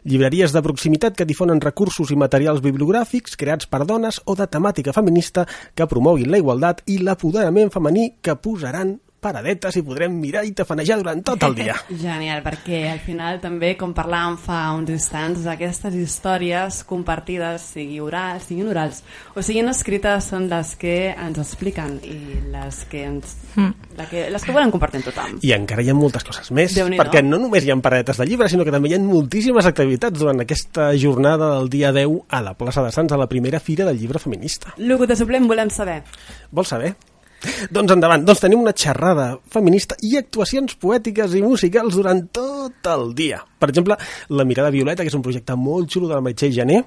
[0.08, 4.96] Llibreries de proximitat que difonen recursos i materials bibliogràfics creats per dones o de temàtica
[4.96, 5.44] feminista
[5.76, 10.98] que promoguin la igualtat i l'apoderament femení que posaran paradetes i podrem mirar i tafanejar
[11.02, 11.76] durant tot el dia.
[12.06, 18.48] Genial, perquè al final també, com parlàvem fa uns instants, aquestes històries compartides, sigui orals,
[18.50, 19.04] siguin orals
[19.36, 22.18] o siguin escrites, són les que ens expliquen i
[22.54, 23.74] les que, ens, Mm.
[23.98, 25.38] la que, les que volen compartir amb tothom.
[25.42, 28.52] I encara hi ha moltes coses més, perquè no només hi ha paradetes de llibres,
[28.54, 32.54] sinó que també hi ha moltíssimes activitats durant aquesta jornada del dia 10 a la
[32.54, 34.74] plaça de Sants, a la primera fira del llibre feminista.
[34.78, 36.04] Locutor suplent, volem saber.
[36.52, 36.94] Vols saber?
[37.76, 43.14] Doncs endavant, doncs tenim una xerrada feminista i actuacions poètiques i musicals durant tot el
[43.16, 43.42] dia.
[43.60, 43.98] Per exemple,
[44.30, 46.84] La mirada violeta, que és un projecte molt xulo de la Meritxell Jané,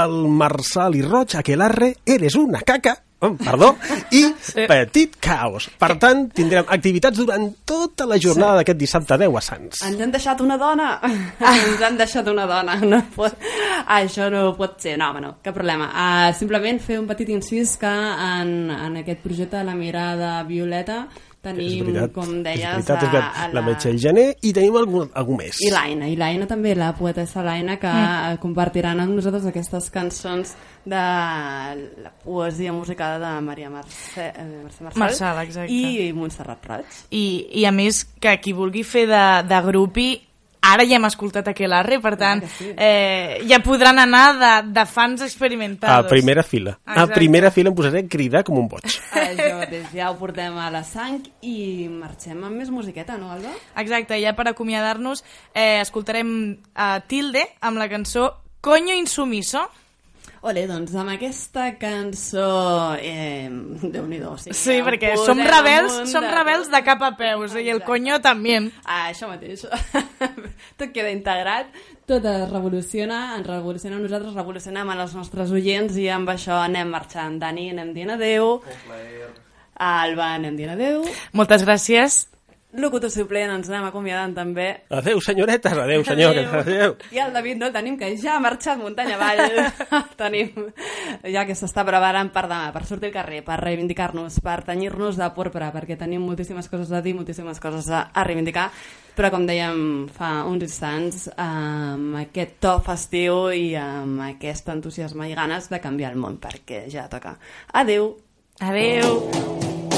[0.00, 3.70] el Marçal i Roig, Aquelarre, Eres una caca, oh, perdó,
[4.18, 4.24] i
[4.68, 5.68] Petit Caos.
[5.80, 9.82] Per tant, tindrem activitats durant tota la jornada d'aquest dissabte 10 a Sants.
[9.88, 10.90] Ens han deixat una dona!
[11.54, 12.76] Ens han deixat una dona!
[12.80, 13.36] No pot...
[13.86, 14.96] ah, això no pot ser.
[15.00, 15.90] No, home, no, cap problema.
[15.90, 21.04] Uh, simplement fer un petit incís que en, en aquest projecte de la mirada violeta
[21.44, 23.28] tenim, veritat, com és deies, veritat, és veritat.
[23.30, 25.60] a, a La Meritxell Jané i tenim algú, algú més.
[25.64, 28.40] I l'Aina, i l'Aina també, la poetessa l'Aina, que mm.
[28.42, 35.04] compartiran amb nosaltres aquestes cançons de la poesia musicada de Maria Mercè, eh, Mercè Marçal,
[35.04, 35.76] Marçal, exacte.
[35.76, 37.04] i Montserrat Roig.
[37.10, 37.24] I,
[37.62, 40.10] I a més, que qui vulgui fer de, de grupi,
[40.62, 42.42] ara ja hem escoltat aquell arre, per tant,
[42.76, 46.06] eh, ja podran anar de, de fans A experimentados.
[46.10, 46.78] primera fila.
[46.84, 47.14] A Exacte.
[47.14, 48.84] primera fila em posaré a cridar com un boig.
[48.84, 53.50] Això mateix, ja ho portem a la sang i marxem amb més musiqueta, no, Alba?
[53.76, 59.68] Exacte, ja per acomiadar-nos eh, escoltarem a Tilde amb la cançó Coño Insumiso.
[60.42, 62.96] Ole, doncs amb aquesta cançó...
[62.96, 63.50] Eh,
[63.82, 64.30] Déu-n'hi-do.
[64.40, 67.52] Sí, Sí, ja perquè ho som rebels, amunt som de- rebels de cap a peus,
[67.60, 68.56] i el coño també.
[68.86, 69.66] Ah, això mateix.
[70.80, 71.68] tot queda integrat,
[72.08, 76.88] tot es revoluciona, ens revoluciona nosaltres, revolucionem a els nostres oients i amb això anem
[76.88, 77.36] marxant.
[77.42, 78.62] Dani, anem dient adeu.
[79.80, 81.04] Alba, anem dient adeu.
[81.36, 82.22] Moltes gràcies.
[82.72, 84.68] Locutor suplent, ens anem acomiadant també.
[84.94, 86.94] Adeu, senyoretes, adeu, senyores, adeu.
[87.10, 89.42] I el David no el tenim, que ja ha marxat muntanya avall.
[90.00, 90.68] El tenim
[91.34, 95.28] ja que s'està preparant per demà, per sortir al carrer, per reivindicar-nos, per tenyir-nos de
[95.34, 98.68] porpra, perquè tenim moltíssimes coses a dir, moltíssimes coses a, a reivindicar.
[99.18, 105.34] Però, com dèiem fa uns instants, amb aquest to festiu i amb aquest entusiasme i
[105.34, 107.34] ganes de canviar el món, perquè ja toca.
[107.82, 108.12] Adeu!
[108.60, 109.16] Adeu!
[109.26, 109.89] Me